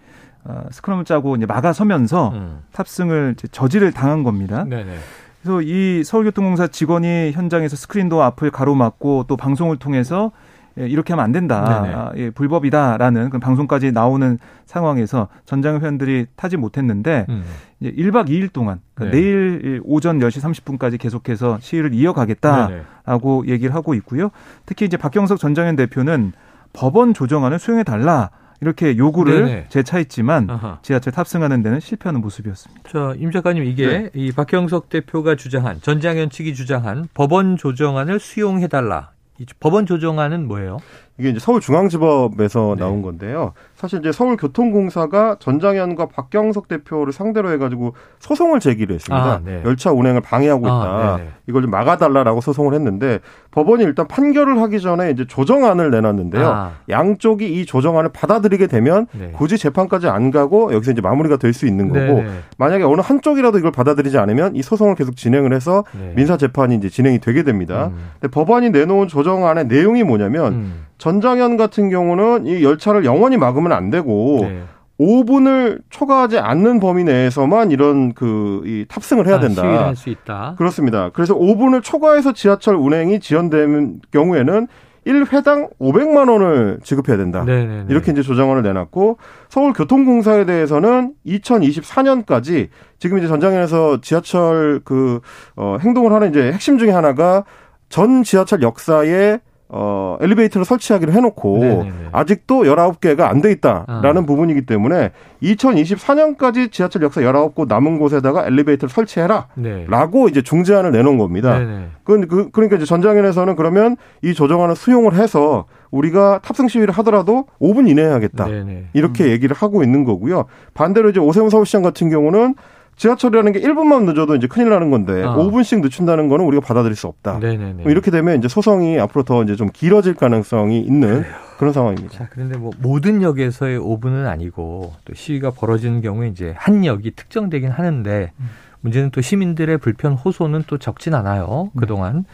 어, 0.45 0.65
스크럼을 0.73 1.05
짜고 1.05 1.37
이제 1.37 1.47
막아서면서 1.47 2.31
음. 2.31 2.61
탑승을 2.73 3.37
저지를 3.53 3.93
당한 3.93 4.25
겁니다. 4.25 4.65
네네. 4.65 4.97
그래서 5.43 5.63
이 5.63 6.03
서울교통공사 6.03 6.67
직원이 6.67 7.31
현장에서 7.33 7.77
스크린도 7.77 8.21
앞을 8.21 8.51
가로막고 8.51 9.27
또 9.29 9.37
방송을 9.37 9.77
통해서 9.77 10.33
예, 10.33 10.43
이렇게 10.77 11.13
하면 11.13 11.25
안 11.25 11.33
된다. 11.33 11.85
아, 11.85 12.13
예, 12.17 12.31
불법이다라는 12.31 13.31
그런 13.31 13.41
방송까지 13.41 13.93
나오는 13.93 14.39
상황에서 14.67 15.29
전장 15.45 15.81
회원들이 15.81 16.27
타지 16.37 16.57
못했는데 16.57 17.27
음. 17.29 17.45
이제 17.81 17.93
1박 17.93 18.29
2일 18.29 18.53
동안 18.53 18.81
그러니까 18.95 19.17
네. 19.17 19.23
내일 19.23 19.81
오전 19.85 20.19
10시 20.19 20.41
30분까지 20.79 20.99
계속해서 20.99 21.59
시위를 21.61 21.95
이어가겠다라고 21.95 23.43
네네. 23.43 23.53
얘기를 23.53 23.75
하고 23.75 23.95
있고요. 23.95 24.31
특히 24.67 24.87
이제 24.87 24.97
박경석 24.97 25.39
전장현 25.39 25.77
대표는 25.77 26.33
법원 26.73 27.15
조정안을 27.15 27.59
수용해 27.59 27.85
달라. 27.85 28.31
이렇게 28.63 28.97
요구를 28.97 29.45
네네. 29.45 29.67
재차했지만 29.71 30.49
아하. 30.49 30.79
지하철 30.83 31.13
탑승하는 31.13 31.63
데는 31.63 31.81
실패하는 31.81 32.21
모습이었습니다. 32.21 32.89
자, 32.89 33.13
임 33.19 33.33
작가님 33.33 33.65
이게 33.65 33.87
네. 33.87 34.11
이 34.15 34.31
박경석 34.31 34.89
대표가 34.89 35.35
주장한 35.35 35.81
전장현 35.83 36.31
측이 36.31 36.55
주장한 36.55 37.09
법원 37.13 37.57
조정안을 37.57 38.21
수용해 38.21 38.69
달라. 38.69 39.11
이 39.43 39.47
법원 39.59 39.87
조정안은 39.87 40.47
뭐예요? 40.47 40.79
이게 41.19 41.31
이제 41.31 41.41
서울중앙지법에서 41.41 42.77
네. 42.77 42.81
나온 42.81 43.03
건데요. 43.03 43.55
사실 43.83 43.99
이제 43.99 44.13
서울교통공사가 44.13 45.39
전장현과 45.41 46.07
박경석 46.07 46.69
대표를 46.69 47.13
상대로 47.13 47.51
해가지고 47.51 47.95
소송을 48.21 48.61
제기를 48.61 48.95
했습니다. 48.95 49.25
아, 49.25 49.41
네. 49.45 49.61
열차 49.65 49.91
운행을 49.91 50.21
방해하고 50.21 50.65
있다. 50.65 50.73
아, 50.73 51.19
이걸 51.49 51.63
좀 51.63 51.73
막아달라라고 51.73 52.41
소송을 52.41 52.75
했는데 52.75 53.19
법원이 53.51 53.83
일단 53.83 54.07
판결을 54.07 54.63
하기 54.63 54.81
전에 54.81 55.11
이제 55.11 55.27
조정안을 55.27 55.91
내놨는데요. 55.91 56.47
아. 56.47 56.73
양쪽이 56.89 57.61
이 57.61 57.67
조정안을 57.67 58.11
받아들이게 58.13 58.69
되면 58.69 59.09
네. 59.19 59.33
굳이 59.35 59.59
재판까지 59.59 60.07
안 60.07 60.31
가고 60.31 60.73
여기서 60.73 60.93
이제 60.93 61.01
마무리가 61.01 61.37
될 61.37 61.53
수 61.53 61.67
있는 61.67 61.89
거고 61.89 62.23
네. 62.23 62.27
만약에 62.57 62.85
어느 62.85 63.01
한쪽이라도 63.03 63.59
이걸 63.59 63.73
받아들이지 63.73 64.17
않으면 64.17 64.55
이 64.55 64.63
소송을 64.63 64.95
계속 64.95 65.17
진행을 65.17 65.53
해서 65.53 65.85
네. 65.93 66.13
민사 66.15 66.37
재판이 66.37 66.77
이제 66.77 66.89
진행이 66.89 67.19
되게 67.19 67.43
됩니다. 67.43 67.89
음. 67.89 68.11
근데 68.21 68.31
법안이 68.31 68.71
내놓은 68.71 69.09
조정안의 69.09 69.67
내용이 69.67 70.05
뭐냐면 70.05 70.53
음. 70.53 70.87
전장현 70.99 71.57
같은 71.57 71.91
경우는 71.91 72.47
이 72.47 72.63
열차를 72.63 73.05
영원히 73.05 73.37
막으면 73.37 73.72
안 73.73 73.91
되고 73.91 74.41
네. 74.43 74.63
5분을 75.01 75.81
초과하지 75.91 76.39
않는 76.39 76.79
범위 76.79 77.03
내에서만 77.05 77.71
이런 77.73 78.13
그 78.13 78.63
이 78.65 78.85
탑승을 78.89 79.27
해야 79.27 79.37
아, 79.37 79.41
된다. 79.41 79.63
아, 79.63 79.87
할수 79.89 80.09
있다. 80.11 80.55
그렇습니다. 80.57 81.11
그래서 81.13 81.35
5분을 81.35 81.83
초과해서 81.83 82.33
지하철 82.33 82.77
운행이 82.77 83.19
지연되는 83.21 84.01
경우에는 84.13 84.69
1회당 85.05 85.71
500만 85.81 86.31
원을 86.31 86.79
지급해야 86.85 87.17
된다. 87.17 87.43
네네네. 87.43 87.87
이렇게 87.89 88.13
이제 88.13 88.23
조정안을 88.23 88.63
내놨고 88.63 89.19
서울교통공사에 89.49 90.45
대해서는 90.45 91.15
2024년까지 91.27 92.69
지금 93.01 93.19
이제 93.19 93.27
전장현에서 93.27 94.01
지하철 94.01 94.81
그 94.85 95.21
어, 95.57 95.79
행동을 95.81 96.13
하는 96.13 96.31
이제 96.31 96.53
핵심 96.53 96.79
중에 96.79 96.91
하나가 96.91 97.45
전 97.89 98.23
지하철 98.23 98.63
역사에 98.63 99.41
어, 99.75 100.19
엘리베이터를 100.21 100.67
설치하기로 100.67 101.13
해놓고 101.13 101.59
네네네. 101.59 101.93
아직도 102.13 102.65
19개가 102.65 103.23
안 103.23 103.41
돼 103.41 103.51
있다라는 103.53 104.23
아. 104.23 104.27
부분이기 104.27 104.67
때문에 104.67 105.11
2024년까지 105.43 106.71
지하철 106.71 107.03
역사 107.03 107.21
19곳 107.23 107.67
남은 107.69 107.99
곳에다가 107.99 108.47
엘리베이터를 108.47 108.91
설치해라 108.93 109.49
네. 109.55 109.87
라고 109.89 110.29
이제 110.29 110.43
중재안을 110.43 110.93
내놓은 110.93 111.19
겁니다. 111.19 111.59
그, 112.05 112.27
그, 112.27 112.51
그러니까 112.51 112.77
이제 112.77 112.85
전장현에서는 112.85 113.57
그러면 113.57 113.97
이 114.23 114.35
조정안을 114.35 114.77
수용을 114.77 115.15
해서 115.15 115.65
우리가 115.91 116.41
탑승 116.43 116.69
시위를 116.69 116.95
하더라도 116.99 117.47
5분 117.61 117.89
이내에 117.89 118.07
하겠다. 118.07 118.45
네네. 118.47 118.89
이렇게 118.93 119.25
음. 119.25 119.31
얘기를 119.31 119.57
하고 119.57 119.83
있는 119.83 120.05
거고요. 120.05 120.45
반대로 120.75 121.11
이제 121.11 121.19
오세훈 121.21 121.51
서울시장 121.51 121.83
같은 121.83 122.11
경우는 122.11 122.55
지하철이라는 122.97 123.53
게 123.53 123.61
1분만 123.61 124.05
늦어도 124.05 124.37
이제 124.37 124.47
큰일 124.47 124.69
나는 124.69 124.91
건데 124.91 125.23
아. 125.25 125.35
5분씩 125.37 125.81
늦춘다는 125.81 126.29
거는 126.29 126.45
우리가 126.45 126.65
받아들일 126.65 126.95
수 126.95 127.07
없다. 127.07 127.39
네네네. 127.39 127.83
뭐 127.83 127.91
이렇게 127.91 128.11
되면 128.11 128.39
이제 128.39 128.49
소송이 128.49 129.01
앞으로 129.01 129.25
더 129.25 129.43
이제 129.43 129.57
좀 129.57 129.69
길어질 129.73 130.15
가능성이 130.15 130.81
있는 130.81 131.23
그래요. 131.23 131.35
그런 131.59 131.73
상황입니다. 131.73 132.17
자, 132.17 132.29
그런데 132.31 132.59
뭐 132.59 132.73
모든 132.79 133.23
역에서의 133.23 133.79
5분은 133.79 134.27
아니고 134.27 134.95
또 135.05 135.15
시위가 135.15 135.53
벌어지는 135.53 136.01
경우에 136.01 136.29
이제 136.29 136.55
한 136.57 136.85
역이 136.85 137.13
특정되긴 137.13 137.71
하는데 137.71 138.33
음. 138.39 138.51
문제는 138.81 139.11
또 139.11 139.21
시민들의 139.21 139.79
불편 139.79 140.13
호소는 140.13 140.65
또 140.67 140.79
적진 140.79 141.15
않아요. 141.15 141.71
음. 141.75 141.81
그동안 141.81 142.25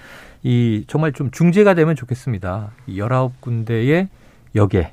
이 0.43 0.85
정말 0.87 1.13
좀 1.13 1.31
중재가 1.31 1.75
되면 1.75 1.95
좋겠습니다. 1.95 2.71
이 2.87 3.01
19군데의 3.01 4.09
역에 4.55 4.93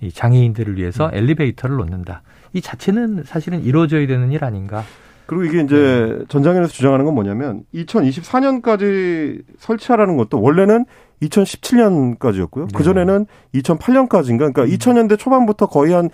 이 0.00 0.12
장애인들을 0.12 0.76
위해서 0.76 1.06
음. 1.06 1.14
엘리베이터를 1.14 1.76
놓는다. 1.76 2.22
이 2.52 2.60
자체는 2.60 3.24
사실은 3.24 3.62
이루어져야 3.62 4.06
되는 4.06 4.32
일 4.32 4.44
아닌가. 4.44 4.84
그리고 5.26 5.44
이게 5.44 5.60
이제 5.60 5.76
네. 5.76 6.24
전장현에서 6.28 6.72
주장하는 6.72 7.04
건 7.04 7.14
뭐냐면 7.14 7.64
2024년까지 7.74 9.42
설치하라는 9.58 10.16
것도 10.16 10.40
원래는 10.40 10.86
2017년까지였고요. 11.22 12.60
네. 12.60 12.72
그 12.74 12.82
전에는 12.82 13.26
2008년까지인가. 13.54 14.38
그러니까 14.38 14.62
음. 14.62 14.68
2000년대 14.68 15.18
초반부터 15.18 15.66
거의 15.66 15.92
한 15.92 16.08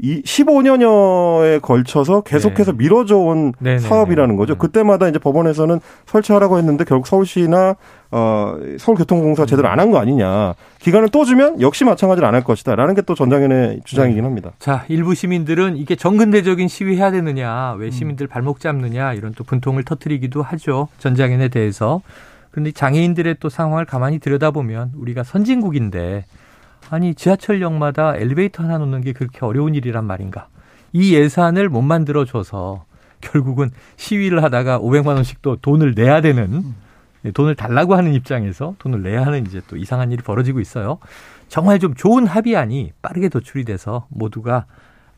이 0.00 0.22
15년여에 0.22 1.60
걸쳐서 1.60 2.20
계속해서 2.20 2.72
네. 2.72 2.78
미뤄져 2.78 3.16
온 3.16 3.52
네네네. 3.58 3.80
사업이라는 3.80 4.36
거죠. 4.36 4.54
네. 4.54 4.58
그때마다 4.58 5.08
이제 5.08 5.18
법원에서는 5.18 5.80
설치하라고 6.06 6.58
했는데 6.58 6.84
결국 6.84 7.06
서울시나 7.08 7.74
어 8.10 8.54
서울교통공사 8.78 9.44
제대로 9.44 9.68
안 9.68 9.80
한 9.80 9.90
거 9.90 9.98
아니냐. 9.98 10.54
기간을 10.78 11.08
또 11.10 11.24
주면 11.24 11.60
역시 11.60 11.84
마찬가지로 11.84 12.26
안 12.26 12.34
할 12.34 12.44
것이다라는 12.44 12.94
게 12.94 13.02
또 13.02 13.14
전장현의 13.14 13.80
주장이긴 13.84 14.22
네. 14.22 14.26
합니다. 14.28 14.52
자, 14.58 14.84
일부 14.88 15.14
시민들은 15.14 15.76
이게 15.76 15.96
정근대적인 15.96 16.68
시위 16.68 16.96
해야 16.96 17.10
되느냐, 17.10 17.72
왜 17.78 17.86
음. 17.86 17.90
시민들 17.90 18.26
발목 18.26 18.60
잡느냐 18.60 19.14
이런 19.14 19.32
또 19.34 19.44
분통을 19.44 19.82
터뜨리기도 19.84 20.42
하죠. 20.42 20.88
전장현에 20.98 21.48
대해서. 21.48 22.02
그런데 22.50 22.70
장애인들의 22.72 23.36
또 23.40 23.48
상황을 23.48 23.84
가만히 23.84 24.18
들여다보면 24.18 24.92
우리가 24.96 25.22
선진국인데 25.22 26.24
아니 26.90 27.14
지하철역마다 27.14 28.16
엘리베이터 28.16 28.62
하나 28.62 28.78
놓는 28.78 29.02
게 29.02 29.12
그렇게 29.12 29.44
어려운 29.44 29.74
일이란 29.74 30.04
말인가? 30.04 30.48
이 30.92 31.14
예산을 31.14 31.68
못 31.68 31.82
만들어 31.82 32.24
줘서 32.24 32.84
결국은 33.20 33.70
시위를 33.96 34.42
하다가 34.42 34.78
500만 34.78 35.08
원씩 35.08 35.42
또 35.42 35.56
돈을 35.56 35.94
내야 35.94 36.20
되는 36.20 36.74
예, 37.24 37.30
돈을 37.32 37.56
달라고 37.56 37.94
하는 37.94 38.14
입장에서 38.14 38.74
돈을 38.78 39.02
내야 39.02 39.26
하는 39.26 39.46
이제 39.46 39.60
또 39.68 39.76
이상한 39.76 40.12
일이 40.12 40.22
벌어지고 40.22 40.60
있어요. 40.60 40.98
정말 41.48 41.78
좀 41.78 41.94
좋은 41.94 42.26
합의안이 42.26 42.92
빠르게 43.02 43.28
도출이 43.28 43.64
돼서 43.64 44.06
모두가 44.08 44.66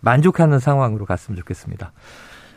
만족하는 0.00 0.58
상황으로 0.58 1.04
갔으면 1.04 1.36
좋겠습니다. 1.38 1.92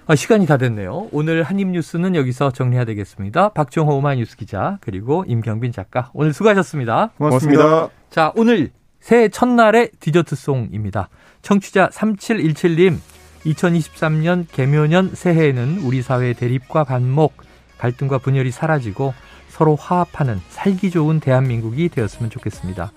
아, 0.05 0.15
시간이 0.15 0.45
다 0.45 0.57
됐네요. 0.57 1.07
오늘 1.11 1.43
한입뉴스는 1.43 2.15
여기서 2.15 2.51
정리해야 2.51 2.83
되겠습니다. 2.85 3.49
박정호 3.49 3.95
오마이뉴스 3.97 4.35
기자 4.37 4.77
그리고 4.81 5.23
임경빈 5.27 5.71
작가 5.71 6.09
오늘 6.13 6.33
수고하셨습니다. 6.33 7.11
고맙습니다. 7.17 7.63
고맙습니다. 7.63 7.89
자 8.09 8.31
오늘 8.35 8.71
새해 9.03 9.27
첫날의 9.27 9.91
디저트송입니다. 9.99 11.09
청취자 11.41 11.89
3717님, 11.89 12.97
2023년 13.45 14.45
개묘년 14.49 15.11
새해에는 15.13 15.79
우리 15.79 16.01
사회의 16.01 16.33
대립과 16.33 16.85
반목, 16.85 17.33
갈등과 17.77 18.19
분열이 18.19 18.51
사라지고 18.51 19.13
서로 19.49 19.75
화합하는 19.75 20.39
살기 20.47 20.89
좋은 20.89 21.19
대한민국이 21.19 21.89
되었으면 21.89 22.29
좋겠습니다. 22.29 22.93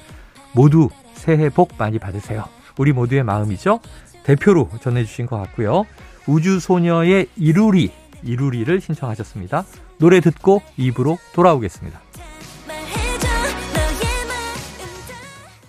모두 0.55 0.91
새해 1.15 1.49
복 1.49 1.73
많이 1.77 1.99
받으세요. 1.99 2.45
우리 2.79 2.93
모두의 2.93 3.25
마음이죠? 3.25 3.81
대표로 4.23 4.71
전해주신 4.81 5.27
것 5.27 5.39
같고요. 5.39 5.87
우주소녀의 6.29 7.27
이루리, 7.35 7.91
이루리를 8.23 8.81
신청하셨습니다. 8.81 9.65
노래 9.99 10.21
듣고 10.21 10.63
입으로 10.77 11.19
돌아오겠습니다. 11.33 12.06